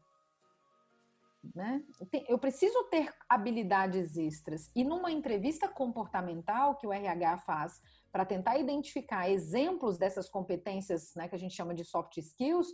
Né? 1.53 1.83
Eu 2.27 2.37
preciso 2.37 2.83
ter 2.85 3.13
habilidades 3.27 4.15
extras. 4.15 4.71
E 4.75 4.83
numa 4.83 5.11
entrevista 5.11 5.67
comportamental 5.67 6.77
que 6.77 6.87
o 6.87 6.93
RH 6.93 7.39
faz 7.39 7.81
para 8.11 8.25
tentar 8.25 8.57
identificar 8.57 9.29
exemplos 9.29 9.97
dessas 9.97 10.29
competências 10.29 11.13
né, 11.15 11.27
que 11.27 11.35
a 11.35 11.39
gente 11.39 11.55
chama 11.55 11.73
de 11.73 11.83
soft 11.83 12.17
skills, 12.17 12.67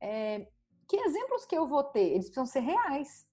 é, 0.00 0.48
que 0.88 0.96
exemplos 0.96 1.46
que 1.46 1.56
eu 1.56 1.66
vou 1.66 1.84
ter? 1.84 2.10
Eles 2.10 2.26
precisam 2.26 2.46
ser 2.46 2.60
reais. 2.60 3.28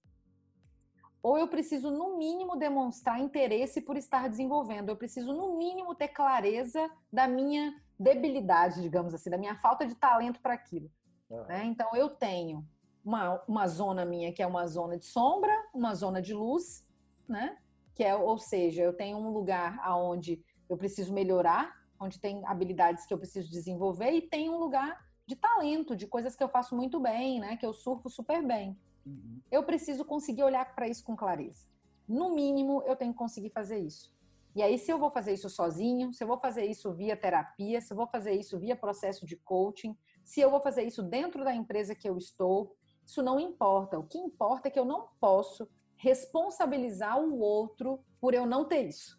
Ou 1.22 1.36
eu 1.36 1.48
preciso, 1.48 1.90
no 1.90 2.16
mínimo, 2.16 2.56
demonstrar 2.56 3.20
interesse 3.20 3.80
por 3.82 3.96
estar 3.96 4.28
desenvolvendo. 4.28 4.88
Eu 4.88 4.96
preciso, 4.96 5.34
no 5.34 5.58
mínimo, 5.58 5.94
ter 5.94 6.08
clareza 6.08 6.88
da 7.12 7.26
minha 7.26 7.74
debilidade, 7.98 8.80
digamos 8.80 9.12
assim, 9.12 9.28
da 9.28 9.36
minha 9.36 9.56
falta 9.56 9.84
de 9.84 9.96
talento 9.96 10.40
para 10.40 10.54
aquilo. 10.54 10.90
Uhum. 11.28 11.44
Né? 11.44 11.64
Então, 11.64 11.90
eu 11.94 12.08
tenho 12.08 12.64
uma, 13.08 13.42
uma 13.48 13.66
zona 13.66 14.04
minha 14.04 14.30
que 14.34 14.42
é 14.42 14.46
uma 14.46 14.66
zona 14.66 14.98
de 14.98 15.06
sombra, 15.06 15.50
uma 15.72 15.94
zona 15.94 16.20
de 16.20 16.34
luz, 16.34 16.84
né? 17.26 17.56
Que 17.94 18.04
é, 18.04 18.14
ou 18.14 18.36
seja, 18.36 18.82
eu 18.82 18.92
tenho 18.92 19.16
um 19.16 19.30
lugar 19.30 19.80
aonde 19.82 20.44
eu 20.68 20.76
preciso 20.76 21.14
melhorar, 21.14 21.74
onde 21.98 22.20
tem 22.20 22.46
habilidades 22.46 23.06
que 23.06 23.14
eu 23.14 23.18
preciso 23.18 23.50
desenvolver, 23.50 24.10
e 24.10 24.20
tem 24.20 24.50
um 24.50 24.58
lugar 24.58 25.02
de 25.26 25.34
talento, 25.34 25.96
de 25.96 26.06
coisas 26.06 26.36
que 26.36 26.44
eu 26.44 26.50
faço 26.50 26.76
muito 26.76 27.00
bem, 27.00 27.40
né? 27.40 27.56
Que 27.56 27.64
eu 27.64 27.72
surfo 27.72 28.10
super 28.10 28.46
bem. 28.46 28.78
Uhum. 29.06 29.40
Eu 29.50 29.62
preciso 29.62 30.04
conseguir 30.04 30.42
olhar 30.42 30.74
para 30.74 30.86
isso 30.86 31.02
com 31.02 31.16
clareza. 31.16 31.66
No 32.06 32.34
mínimo, 32.34 32.82
eu 32.82 32.94
tenho 32.94 33.12
que 33.12 33.18
conseguir 33.18 33.50
fazer 33.50 33.78
isso. 33.78 34.14
E 34.54 34.62
aí, 34.62 34.78
se 34.78 34.90
eu 34.90 34.98
vou 34.98 35.10
fazer 35.10 35.32
isso 35.32 35.48
sozinho, 35.48 36.12
se 36.12 36.22
eu 36.22 36.28
vou 36.28 36.38
fazer 36.38 36.66
isso 36.66 36.92
via 36.92 37.16
terapia, 37.16 37.80
se 37.80 37.90
eu 37.90 37.96
vou 37.96 38.06
fazer 38.06 38.32
isso 38.32 38.58
via 38.58 38.76
processo 38.76 39.24
de 39.24 39.36
coaching, 39.36 39.96
se 40.22 40.42
eu 40.42 40.50
vou 40.50 40.60
fazer 40.60 40.82
isso 40.82 41.02
dentro 41.02 41.42
da 41.42 41.54
empresa 41.54 41.94
que 41.94 42.06
eu 42.08 42.18
estou, 42.18 42.76
isso 43.08 43.22
não 43.22 43.40
importa. 43.40 43.98
O 43.98 44.06
que 44.06 44.18
importa 44.18 44.68
é 44.68 44.70
que 44.70 44.78
eu 44.78 44.84
não 44.84 45.08
posso 45.18 45.68
responsabilizar 45.96 47.18
o 47.18 47.40
outro 47.40 48.04
por 48.20 48.34
eu 48.34 48.46
não 48.46 48.64
ter 48.64 48.86
isso 48.86 49.18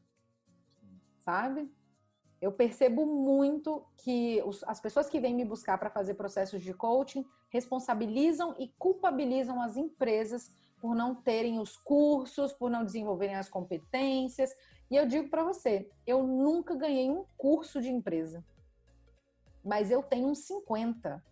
sabe? 1.30 1.72
Eu 2.42 2.52
percebo 2.52 3.06
muito 3.06 3.86
que 3.98 4.42
as 4.66 4.80
pessoas 4.80 5.08
que 5.08 5.20
vêm 5.20 5.36
me 5.36 5.46
buscar 5.46 5.78
para 5.78 5.92
fazer 5.92 6.16
processos 6.16 6.64
de 6.64 6.74
coaching 6.74 7.24
responsabilizam 7.50 8.56
e 8.58 8.70
culpabilizam 8.80 9.62
as 9.62 9.78
empresas 9.78 10.50
por 10.82 10.96
não 10.96 11.14
terem 11.14 11.60
os 11.60 11.76
cursos, 11.78 12.54
por 12.54 12.72
não 12.72 12.84
desenvolverem 12.84 13.36
as 13.36 13.50
competências. 13.50 14.52
E 14.90 14.96
eu 14.96 15.06
digo 15.06 15.30
para 15.30 15.44
você, 15.44 15.92
eu 16.08 16.26
nunca 16.26 16.74
ganhei 16.74 17.12
um 17.12 17.26
curso 17.38 17.80
de 17.80 17.90
empresa, 17.90 18.44
mas 19.64 19.92
eu 19.92 20.02
tenho 20.02 20.30
uns 20.30 20.40
50, 20.48 21.24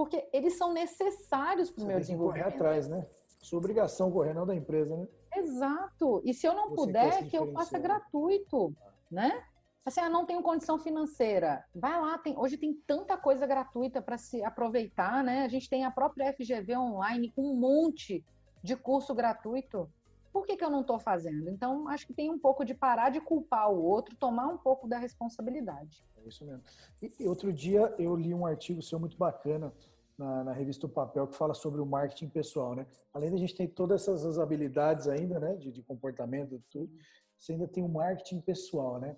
porque 0.00 0.26
eles 0.32 0.56
são 0.56 0.72
necessários 0.72 1.70
para 1.70 1.84
o 1.84 1.86
meu 1.86 2.00
desenvolvimento. 2.00 2.44
Correr 2.44 2.54
atrás, 2.54 2.88
né? 2.88 3.06
Sua 3.42 3.58
obrigação 3.58 4.10
correr 4.10 4.32
não 4.32 4.46
da 4.46 4.54
empresa, 4.54 4.96
né? 4.96 5.06
Exato. 5.36 6.22
E 6.24 6.32
se 6.32 6.46
eu 6.46 6.54
não 6.54 6.70
você 6.70 6.74
puder, 6.74 7.28
que 7.28 7.36
eu 7.36 7.52
faça 7.52 7.78
gratuito 7.78 8.74
né? 9.10 9.44
Assim, 9.84 10.00
ah, 10.00 10.08
não 10.08 10.24
tenho 10.24 10.42
condição 10.42 10.78
financeira. 10.78 11.62
Vai 11.74 12.00
lá, 12.00 12.16
tem, 12.16 12.34
hoje 12.38 12.56
tem 12.56 12.72
tanta 12.86 13.14
coisa 13.18 13.46
gratuita 13.46 14.00
para 14.00 14.16
se 14.16 14.42
aproveitar, 14.42 15.22
né? 15.22 15.44
A 15.44 15.48
gente 15.48 15.68
tem 15.68 15.84
a 15.84 15.90
própria 15.90 16.32
FGV 16.32 16.78
online 16.78 17.30
com 17.32 17.42
um 17.42 17.54
monte 17.54 18.24
de 18.62 18.76
curso 18.76 19.14
gratuito. 19.14 19.86
Por 20.32 20.46
que, 20.46 20.56
que 20.56 20.64
eu 20.64 20.70
não 20.70 20.82
estou 20.82 20.98
fazendo? 20.98 21.48
Então, 21.50 21.88
acho 21.88 22.06
que 22.06 22.14
tem 22.14 22.30
um 22.30 22.38
pouco 22.38 22.64
de 22.64 22.72
parar 22.72 23.10
de 23.10 23.20
culpar 23.20 23.70
o 23.70 23.82
outro, 23.82 24.14
tomar 24.16 24.46
um 24.46 24.58
pouco 24.58 24.86
da 24.86 24.98
responsabilidade. 24.98 26.04
É 26.16 26.28
isso 26.28 26.44
mesmo. 26.44 26.62
E, 27.02 27.26
outro 27.26 27.52
dia 27.52 27.94
eu 27.98 28.14
li 28.14 28.32
um 28.32 28.46
artigo 28.46 28.80
seu 28.82 29.00
muito 29.00 29.16
bacana 29.16 29.72
na, 30.16 30.44
na, 30.44 30.52
revista 30.52 30.86
O 30.86 30.88
Papel 30.88 31.26
que 31.26 31.36
fala 31.36 31.54
sobre 31.54 31.80
o 31.80 31.86
marketing 31.86 32.28
pessoal, 32.28 32.74
né? 32.74 32.86
Além 33.12 33.30
da 33.30 33.36
gente 33.36 33.56
ter 33.56 33.68
todas 33.68 34.02
essas 34.02 34.38
habilidades 34.38 35.08
ainda, 35.08 35.40
né, 35.40 35.56
de, 35.56 35.72
de 35.72 35.82
comportamento, 35.82 36.62
tudo, 36.70 36.92
você 37.36 37.52
ainda 37.52 37.66
tem 37.66 37.82
o 37.82 37.86
um 37.86 37.92
marketing 37.92 38.40
pessoal, 38.40 39.00
né? 39.00 39.16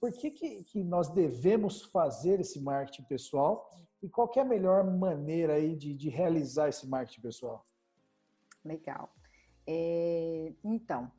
Por 0.00 0.12
que, 0.12 0.30
que, 0.30 0.64
que, 0.64 0.82
nós 0.82 1.08
devemos 1.10 1.82
fazer 1.82 2.40
esse 2.40 2.60
marketing 2.60 3.04
pessoal 3.04 3.70
e 4.02 4.08
qual 4.08 4.30
é 4.34 4.40
a 4.40 4.44
melhor 4.44 4.82
maneira 4.84 5.54
aí 5.54 5.76
de, 5.76 5.94
de 5.94 6.08
realizar 6.08 6.68
esse 6.68 6.88
marketing 6.88 7.20
pessoal? 7.20 7.66
Legal. 8.64 9.10
É, 9.72 10.52
então, 10.64 11.12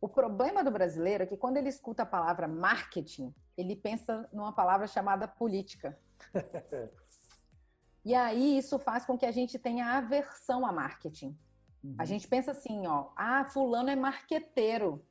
o 0.00 0.08
problema 0.08 0.62
do 0.62 0.70
brasileiro 0.70 1.24
é 1.24 1.26
que 1.26 1.36
quando 1.36 1.56
ele 1.56 1.70
escuta 1.70 2.02
a 2.02 2.06
palavra 2.06 2.46
marketing, 2.46 3.34
ele 3.56 3.74
pensa 3.74 4.28
numa 4.32 4.52
palavra 4.52 4.86
chamada 4.86 5.26
política. 5.26 5.98
e 8.04 8.14
aí 8.14 8.58
isso 8.58 8.78
faz 8.78 9.06
com 9.06 9.16
que 9.16 9.24
a 9.24 9.30
gente 9.30 9.58
tenha 9.58 9.96
aversão 9.96 10.66
a 10.66 10.72
marketing. 10.72 11.36
Uhum. 11.82 11.94
A 11.98 12.04
gente 12.04 12.28
pensa 12.28 12.50
assim, 12.50 12.86
ó, 12.86 13.10
ah, 13.16 13.44
fulano 13.46 13.88
é 13.88 13.96
marqueteiro 13.96 15.02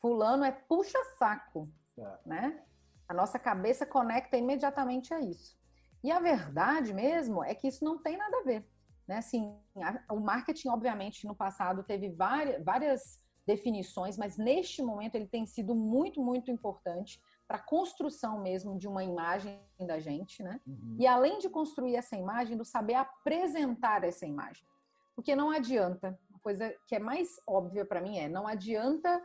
fulano 0.00 0.44
é 0.44 0.50
puxa-saco, 0.50 1.70
é. 1.96 2.18
né? 2.26 2.62
A 3.06 3.14
nossa 3.14 3.38
cabeça 3.38 3.86
conecta 3.86 4.36
imediatamente 4.36 5.12
a 5.12 5.20
isso. 5.20 5.58
E 6.02 6.10
a 6.10 6.18
verdade 6.18 6.92
mesmo 6.94 7.44
é 7.44 7.54
que 7.54 7.68
isso 7.68 7.84
não 7.84 7.98
tem 7.98 8.16
nada 8.16 8.38
a 8.38 8.42
ver. 8.42 8.66
Né? 9.10 9.16
Assim, 9.16 9.52
a, 9.76 10.14
o 10.14 10.20
marketing, 10.20 10.68
obviamente, 10.68 11.26
no 11.26 11.34
passado 11.34 11.82
teve 11.82 12.10
várias, 12.10 12.64
várias 12.64 13.20
definições, 13.44 14.16
mas 14.16 14.36
neste 14.36 14.84
momento 14.84 15.16
ele 15.16 15.26
tem 15.26 15.44
sido 15.46 15.74
muito, 15.74 16.22
muito 16.22 16.48
importante 16.48 17.20
para 17.48 17.56
a 17.56 17.62
construção 17.62 18.40
mesmo 18.40 18.78
de 18.78 18.86
uma 18.86 19.02
imagem 19.02 19.60
da 19.80 19.98
gente, 19.98 20.44
né? 20.44 20.60
Uhum. 20.64 20.96
E 20.96 21.08
além 21.08 21.40
de 21.40 21.48
construir 21.48 21.96
essa 21.96 22.16
imagem, 22.16 22.56
do 22.56 22.64
saber 22.64 22.94
apresentar 22.94 24.04
essa 24.04 24.24
imagem. 24.24 24.64
Porque 25.16 25.34
não 25.34 25.50
adianta, 25.50 26.16
uma 26.30 26.38
coisa 26.38 26.72
que 26.86 26.94
é 26.94 27.00
mais 27.00 27.40
óbvia 27.44 27.84
para 27.84 28.00
mim 28.00 28.16
é, 28.16 28.28
não 28.28 28.46
adianta 28.46 29.20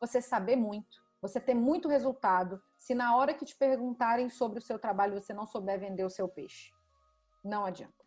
você 0.00 0.22
saber 0.22 0.56
muito, 0.56 0.96
você 1.20 1.38
ter 1.38 1.52
muito 1.52 1.86
resultado, 1.86 2.58
se 2.78 2.94
na 2.94 3.14
hora 3.14 3.34
que 3.34 3.44
te 3.44 3.54
perguntarem 3.54 4.30
sobre 4.30 4.58
o 4.58 4.62
seu 4.62 4.78
trabalho 4.78 5.20
você 5.20 5.34
não 5.34 5.44
souber 5.44 5.78
vender 5.78 6.04
o 6.04 6.08
seu 6.08 6.26
peixe. 6.26 6.72
Não 7.44 7.66
adianta. 7.66 7.97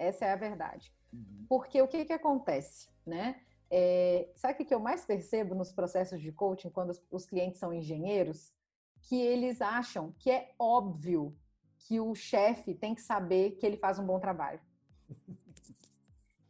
Essa 0.00 0.24
é 0.24 0.32
a 0.32 0.36
verdade. 0.36 0.90
Uhum. 1.12 1.44
Porque 1.46 1.80
o 1.82 1.86
que, 1.86 2.06
que 2.06 2.12
acontece, 2.14 2.88
né? 3.06 3.38
É, 3.70 4.30
sabe 4.34 4.62
o 4.62 4.66
que 4.66 4.74
eu 4.74 4.80
mais 4.80 5.04
percebo 5.04 5.54
nos 5.54 5.70
processos 5.72 6.20
de 6.22 6.32
coaching 6.32 6.70
quando 6.70 6.98
os, 7.10 7.26
clientes 7.26 7.60
são 7.60 7.70
engenheiros? 7.70 8.54
Que 9.02 9.20
eles 9.20 9.60
acham 9.60 10.14
que 10.18 10.30
é 10.30 10.52
óbvio 10.58 11.36
que 11.76 12.00
o 12.00 12.14
chefe 12.14 12.74
tem 12.74 12.94
que 12.94 13.02
saber 13.02 13.52
que 13.52 13.66
ele 13.66 13.76
faz 13.76 13.98
um 13.98 14.06
bom 14.06 14.18
trabalho. 14.18 14.60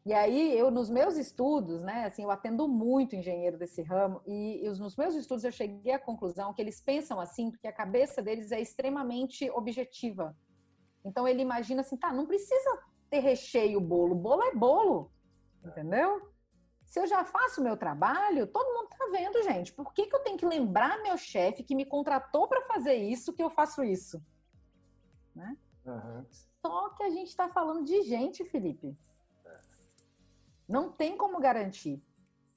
E 0.06 0.14
aí, 0.14 0.58
eu, 0.58 0.70
nos 0.70 0.88
meus 0.88 1.18
estudos, 1.18 1.82
né, 1.82 2.06
assim, 2.06 2.22
eu 2.22 2.30
atendo 2.30 2.66
muito 2.66 3.14
engenheiro 3.14 3.58
desse 3.58 3.82
ramo, 3.82 4.22
e, 4.26 4.64
e 4.64 4.68
nos 4.70 4.96
meus 4.96 5.14
estudos 5.14 5.44
eu 5.44 5.52
cheguei 5.52 5.92
à 5.92 5.98
conclusão 5.98 6.54
que 6.54 6.62
eles 6.62 6.80
pensam 6.80 7.20
assim, 7.20 7.50
porque 7.50 7.68
a 7.68 7.72
cabeça 7.72 8.22
deles 8.22 8.50
é 8.50 8.58
extremamente 8.58 9.50
objetiva. 9.50 10.34
Então, 11.04 11.28
ele 11.28 11.42
imagina 11.42 11.82
assim, 11.82 11.98
tá, 11.98 12.14
não 12.14 12.26
precisa 12.26 12.82
ter 13.10 13.18
recheio 13.18 13.78
o 13.78 13.82
bolo, 13.82 14.14
bolo 14.14 14.42
é 14.44 14.54
bolo, 14.54 15.10
entendeu? 15.64 16.30
Se 16.84 16.98
eu 16.98 17.06
já 17.06 17.24
faço 17.24 17.60
o 17.60 17.64
meu 17.64 17.76
trabalho, 17.76 18.46
todo 18.46 18.74
mundo 18.74 18.88
tá 18.88 19.08
vendo, 19.12 19.42
gente. 19.42 19.72
Por 19.72 19.92
que, 19.92 20.06
que 20.06 20.14
eu 20.14 20.20
tenho 20.20 20.38
que 20.38 20.46
lembrar 20.46 21.02
meu 21.02 21.16
chefe 21.16 21.62
que 21.62 21.74
me 21.74 21.84
contratou 21.84 22.48
para 22.48 22.62
fazer 22.62 22.94
isso, 22.94 23.32
que 23.32 23.42
eu 23.42 23.50
faço 23.50 23.84
isso? 23.84 24.20
Né? 25.34 25.56
Uhum. 25.84 26.24
Só 26.60 26.88
que 26.90 27.02
a 27.04 27.10
gente 27.10 27.28
está 27.28 27.48
falando 27.48 27.84
de 27.84 28.02
gente, 28.02 28.44
Felipe. 28.44 28.96
Não 30.68 30.90
tem 30.90 31.16
como 31.16 31.38
garantir. 31.40 32.02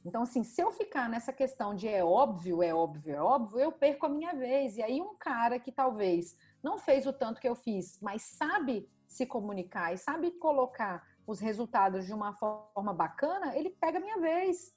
Então, 0.06 0.24
assim, 0.24 0.44
se 0.44 0.60
eu 0.62 0.70
ficar 0.72 1.08
nessa 1.08 1.32
questão 1.32 1.74
de 1.74 1.88
é 1.88 2.04
óbvio, 2.04 2.62
é 2.62 2.74
óbvio, 2.74 3.16
é 3.16 3.22
óbvio, 3.22 3.60
eu 3.60 3.72
perco 3.72 4.06
a 4.06 4.10
minha 4.10 4.34
vez. 4.34 4.78
E 4.78 4.84
aí, 4.84 5.02
um 5.02 5.16
cara 5.16 5.60
que 5.60 5.72
talvez 5.72 6.36
não 6.62 6.78
fez 6.78 7.08
o 7.08 7.14
tanto 7.14 7.40
que 7.40 7.48
eu 7.48 7.56
fiz, 7.56 8.00
mas 8.02 8.22
sabe 8.24 8.90
se 9.14 9.26
comunicar 9.26 9.94
e 9.94 9.98
sabe 9.98 10.32
colocar 10.32 11.06
os 11.26 11.40
resultados 11.40 12.06
de 12.06 12.14
uma 12.14 12.34
forma 12.34 12.94
bacana, 12.94 13.56
ele 13.56 13.70
pega 13.70 13.98
a 13.98 14.02
minha 14.02 14.20
vez, 14.20 14.76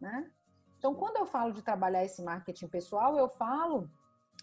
né? 0.00 0.30
Então, 0.78 0.94
quando 0.94 1.16
eu 1.16 1.26
falo 1.26 1.52
de 1.52 1.62
trabalhar 1.62 2.04
esse 2.04 2.22
marketing 2.22 2.68
pessoal, 2.68 3.16
eu 3.16 3.28
falo 3.28 3.90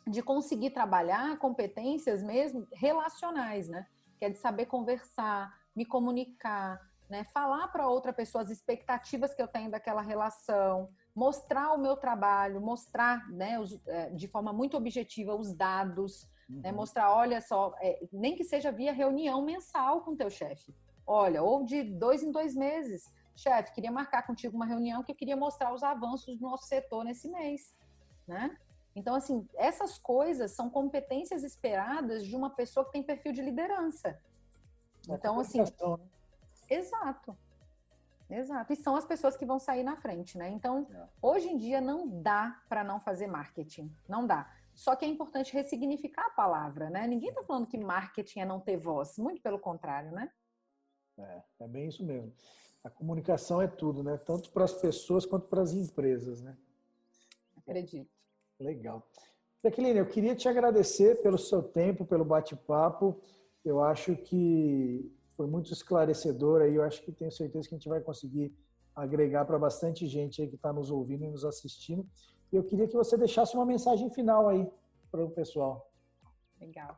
de 0.08 0.22
conseguir 0.24 0.72
trabalhar 0.72 1.38
competências 1.38 2.24
mesmo 2.24 2.68
relacionais, 2.74 3.70
né? 3.70 3.86
Que 4.18 4.26
é 4.26 4.30
de 4.30 4.38
saber 4.38 4.66
conversar, 4.66 5.54
me 5.76 5.86
comunicar, 5.86 6.82
né? 7.10 7.24
Falar 7.26 7.68
para 7.68 7.88
outra 7.88 8.12
pessoa 8.12 8.44
as 8.44 8.50
expectativas 8.50 9.34
que 9.34 9.42
eu 9.42 9.48
tenho 9.48 9.70
daquela 9.70 10.02
relação, 10.02 10.90
mostrar 11.16 11.74
o 11.74 11.78
meu 11.78 11.96
trabalho, 11.96 12.60
mostrar, 12.60 13.30
né, 13.30 13.60
os, 13.60 13.80
é, 13.88 14.10
de 14.10 14.28
forma 14.28 14.52
muito 14.52 14.76
objetiva 14.76 15.36
os 15.36 15.54
dados? 15.54 16.28
Uhum. 16.56 16.62
né? 16.62 16.72
Mostrar, 16.72 17.14
olha 17.14 17.42
só, 17.42 17.76
é, 17.80 18.06
nem 18.12 18.36
que 18.36 18.44
seja 18.44 18.72
via 18.72 18.94
reunião 18.94 19.42
mensal 19.42 20.02
com 20.02 20.16
teu 20.16 20.30
chefe. 20.30 20.74
Olha, 21.06 21.44
ou 21.44 21.64
de 21.64 21.84
dois 21.84 22.24
em 22.24 22.32
dois 22.32 22.56
meses. 22.56 23.14
Chefe, 23.36 23.74
queria 23.74 23.92
marcar 23.92 24.26
contigo 24.28 24.56
uma 24.56 24.66
reunião 24.66 25.04
que 25.04 25.12
eu 25.12 25.16
queria 25.16 25.36
mostrar 25.36 25.74
os 25.74 25.84
avanços 25.84 26.38
do 26.38 26.44
nosso 26.44 26.68
setor 26.68 27.04
nesse 27.04 27.28
mês, 27.28 27.76
né? 28.28 28.56
Então, 28.96 29.16
assim, 29.16 29.48
essas 29.56 29.98
coisas 29.98 30.52
são 30.52 30.70
competências 30.70 31.44
esperadas 31.44 32.24
de 32.24 32.36
uma 32.36 32.52
pessoa 32.52 32.86
que 32.86 32.92
tem 32.92 33.02
perfil 33.02 33.34
de 33.34 33.42
liderança. 33.42 34.20
Então, 35.10 35.40
assim, 35.40 35.62
né? 35.62 35.66
Exato. 36.70 37.36
Exato. 38.30 38.74
E 38.74 38.76
são 38.76 38.96
as 38.96 39.06
pessoas 39.06 39.36
que 39.36 39.46
vão 39.46 39.60
sair 39.60 39.84
na 39.84 39.96
frente, 39.96 40.38
né? 40.38 40.50
Então, 40.50 40.88
é. 40.92 41.08
hoje 41.22 41.50
em 41.50 41.58
dia 41.58 41.82
não 41.82 42.08
dá 42.22 42.62
para 42.70 42.84
não 42.84 43.00
fazer 43.00 43.28
marketing. 43.28 43.94
Não 44.08 44.26
dá. 44.26 44.50
Só 44.76 44.96
que 44.96 45.06
é 45.06 45.08
importante 45.08 45.54
ressignificar 45.54 46.26
a 46.26 46.32
palavra, 46.32 46.90
né? 46.90 47.08
Ninguém 47.08 47.30
está 47.30 47.44
falando 47.44 47.68
que 47.68 47.78
marketing 47.78 48.40
é 48.40 48.46
não 48.46 48.60
ter 48.60 48.78
voz, 48.78 49.18
muito 49.18 49.42
pelo 49.42 49.60
contrário, 49.60 50.12
né? 50.12 50.32
É, 51.18 51.44
é 51.62 51.68
bem 51.68 51.88
isso 51.88 52.04
mesmo. 52.04 52.34
A 52.84 52.90
comunicação 52.90 53.62
é 53.62 53.68
tudo, 53.68 54.04
né? 54.04 54.18
Tanto 54.18 54.52
para 54.52 54.66
as 54.66 54.74
pessoas 54.74 55.26
quanto 55.26 55.48
para 55.48 55.62
as 55.62 55.74
empresas, 55.74 56.42
né? 56.42 56.58
Acredito. 57.56 58.12
Legal. 58.60 59.08
Jaqueline, 59.64 60.00
eu 60.00 60.06
queria 60.06 60.36
te 60.36 60.50
agradecer 60.50 61.22
pelo 61.22 61.38
seu 61.38 61.64
tempo, 61.64 62.06
pelo 62.06 62.26
bate-papo. 62.26 63.22
Eu 63.64 63.82
acho 63.82 64.16
que 64.18 65.10
foi 65.38 65.48
muito 65.48 65.72
esclarecedor 65.72 66.62
aí. 66.62 66.76
Eu 66.76 66.84
acho 66.84 67.02
que 67.02 67.12
tenho 67.12 67.32
certeza 67.32 67.70
que 67.70 67.76
a 67.76 67.78
gente 67.78 67.88
vai 67.88 68.02
conseguir 68.02 68.54
agregar 68.94 69.46
para 69.46 69.58
bastante 69.58 70.06
gente 70.08 70.42
aí 70.42 70.50
que 70.50 70.56
está 70.56 70.74
nos 70.74 70.92
ouvindo 70.92 71.24
e 71.24 71.30
nos 71.30 71.46
assistindo. 71.46 72.06
Eu 72.54 72.64
queria 72.64 72.88
que 72.88 72.96
você 72.96 73.18
deixasse 73.18 73.56
uma 73.56 73.66
mensagem 73.66 74.12
final 74.12 74.48
aí 74.48 74.72
para 75.10 75.26
o 75.26 75.32
pessoal. 75.32 75.92
Legal. 76.62 76.96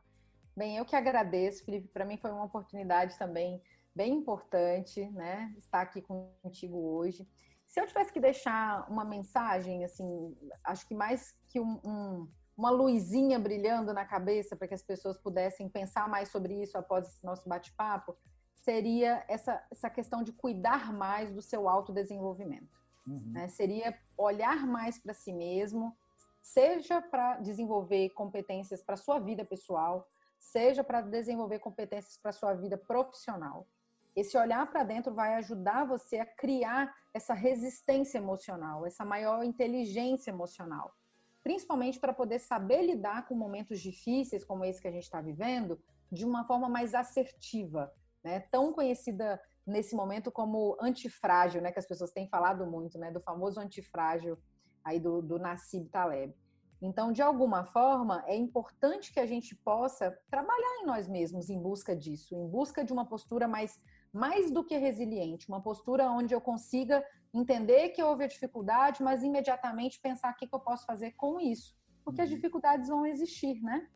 Bem, 0.56 0.76
eu 0.76 0.84
que 0.84 0.98
agradeço, 0.98 1.64
Felipe. 1.64 1.88
Para 1.88 2.04
mim 2.04 2.18
foi 2.18 2.30
uma 2.30 2.44
oportunidade 2.44 3.18
também 3.18 3.62
bem 3.96 4.14
importante, 4.16 5.10
né? 5.12 5.56
Estar 5.58 5.82
aqui 5.82 6.02
contigo 6.02 6.78
hoje. 6.78 7.26
Se 7.66 7.80
eu 7.80 7.88
tivesse 7.88 8.12
que 8.12 8.20
deixar 8.20 8.86
uma 8.92 9.06
mensagem, 9.06 9.86
assim, 9.86 10.36
acho 10.64 10.86
que 10.86 10.94
mais 10.94 11.34
que 11.48 11.60
um, 11.60 11.80
um, 11.86 12.30
uma 12.58 12.70
luzinha 12.70 13.40
brilhando 13.40 13.94
na 13.94 14.06
cabeça 14.06 14.58
para 14.58 14.68
que 14.68 14.74
as 14.74 14.84
pessoas 14.84 15.18
pudessem 15.18 15.70
pensar 15.70 16.10
mais 16.10 16.30
sobre 16.30 16.62
isso 16.62 16.78
após 16.78 17.08
esse 17.08 17.26
nosso 17.26 17.48
bate-papo, 17.48 18.16
seria 18.54 19.24
essa, 19.30 19.66
essa 19.72 19.90
questão 19.90 20.22
de 20.22 20.34
cuidar 20.34 20.92
mais 20.92 21.32
do 21.32 21.42
seu 21.42 21.70
autodesenvolvimento. 21.70 22.85
Uhum. 23.08 23.32
Né? 23.34 23.48
Seria 23.48 23.98
olhar 24.18 24.66
mais 24.66 24.98
para 24.98 25.14
si 25.14 25.32
mesmo, 25.32 25.96
seja 26.42 27.02
para 27.02 27.38
desenvolver 27.38 28.10
competências 28.10 28.82
para 28.82 28.96
sua 28.96 29.20
vida 29.20 29.44
pessoal, 29.44 30.08
seja 30.40 30.84
para 30.84 31.02
desenvolver 31.02 31.60
competências 31.60 32.18
para 32.18 32.32
sua 32.32 32.54
vida 32.54 32.78
profissional. 32.78 33.68
Esse 34.16 34.38
olhar 34.38 34.66
para 34.70 34.84
dentro 34.84 35.14
vai 35.14 35.36
ajudar 35.36 35.86
você 35.86 36.20
a 36.20 36.26
criar 36.26 36.96
essa 37.14 37.34
resistência 37.34 38.18
emocional, 38.18 38.86
essa 38.86 39.04
maior 39.04 39.44
inteligência 39.44 40.32
emocional, 40.32 40.96
principalmente 41.44 42.00
para 42.00 42.14
poder 42.14 42.40
saber 42.40 42.82
lidar 42.84 43.28
com 43.28 43.36
momentos 43.36 43.82
difíceis 43.82 44.46
como 44.46 44.64
esse 44.64 44.82
que 44.82 44.88
a 44.88 44.92
gente 44.92 45.04
está 45.04 45.20
vivendo 45.20 45.80
de 46.12 46.26
uma 46.26 46.46
forma 46.46 46.70
mais 46.70 46.94
assertiva, 46.94 47.94
né? 48.24 48.40
Tão 48.52 48.72
conhecida 48.72 49.42
nesse 49.66 49.96
momento 49.96 50.32
como 50.32 50.78
antifrágil, 50.80 51.62
né, 51.62 51.72
que 51.72 51.80
as 51.80 51.88
pessoas 51.88 52.12
têm 52.12 52.28
falado 52.28 52.66
muito, 52.66 52.98
né, 52.98 53.12
do 53.12 53.20
famoso 53.20 53.60
antifrágil 53.60 54.38
aí 54.84 55.00
do, 55.00 55.22
do 55.22 55.40
Nassib 55.40 55.90
Taleb. 55.90 56.34
Então, 56.82 57.12
de 57.12 57.22
alguma 57.22 57.66
forma, 57.66 58.24
é 58.28 58.36
importante 58.36 59.12
que 59.12 59.20
a 59.20 59.26
gente 59.26 59.56
possa 59.56 60.16
trabalhar 60.30 60.82
em 60.82 60.86
nós 60.86 61.08
mesmos 61.08 61.50
em 61.50 61.60
busca 61.60 61.96
disso, 61.96 62.36
em 62.36 62.48
busca 62.48 62.84
de 62.84 62.94
uma 62.94 63.06
postura 63.06 63.48
mais, 63.48 63.80
mais 64.14 64.52
do 64.52 64.64
que 64.64 64.78
resiliente, 64.78 65.48
uma 65.48 65.62
postura 65.62 66.12
onde 66.12 66.34
eu 66.34 66.42
consiga 66.42 67.04
entender 67.34 67.90
que 67.90 68.04
houve 68.04 68.26
a 68.26 68.28
dificuldade, 68.28 69.02
mas 69.02 69.24
imediatamente 69.24 70.00
pensar 70.00 70.32
o 70.32 70.36
que, 70.36 70.48
que 70.48 70.54
eu 70.54 70.60
posso 70.60 70.86
fazer 70.86 71.14
com 71.14 71.40
isso. 71.40 71.76
Porque 72.04 72.22
as 72.22 72.30
uhum. 72.30 72.36
dificuldades 72.36 72.88
vão 72.88 73.06
existir, 73.06 73.60
né? 73.62 73.88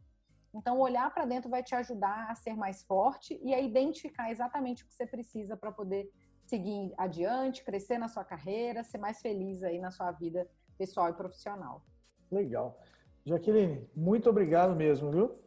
Então, 0.54 0.80
olhar 0.80 1.14
para 1.14 1.26
dentro 1.26 1.50
vai 1.50 1.62
te 1.62 1.76
ajudar 1.76 2.30
a 2.30 2.36
ser 2.36 2.56
mais 2.56 2.84
forte 2.84 3.40
e 3.44 3.54
a 3.54 3.60
identificar 3.60 4.32
exatamente 4.32 4.84
o 4.84 4.88
que 4.88 4.94
você 4.94 5.06
precisa 5.06 5.56
para 5.56 5.72
poder 5.72 6.10
seguir 6.46 6.92
adiante, 6.98 7.64
crescer 7.64 8.00
na 8.00 8.08
sua 8.08 8.24
carreira, 8.24 8.84
ser 8.84 8.98
mais 8.98 9.22
feliz 9.22 9.62
aí 9.62 9.80
na 9.80 9.92
sua 9.92 10.12
vida 10.12 10.50
pessoal 10.78 11.10
e 11.10 11.14
profissional. 11.14 11.84
Legal. 12.32 12.82
Jaqueline, 13.26 13.88
muito 13.96 14.30
obrigado 14.30 14.76
mesmo, 14.76 15.12
viu? 15.12 15.40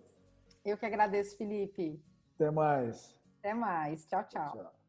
Eu 0.65 0.79
que 0.79 0.87
agradeço, 0.87 1.37
Felipe. 1.37 2.01
Até 2.37 2.51
mais. 2.51 3.19
Até 3.41 3.55
mais. 3.55 4.07
tchau. 4.07 4.25
tchau. 4.29 4.53
tchau. 4.53 4.82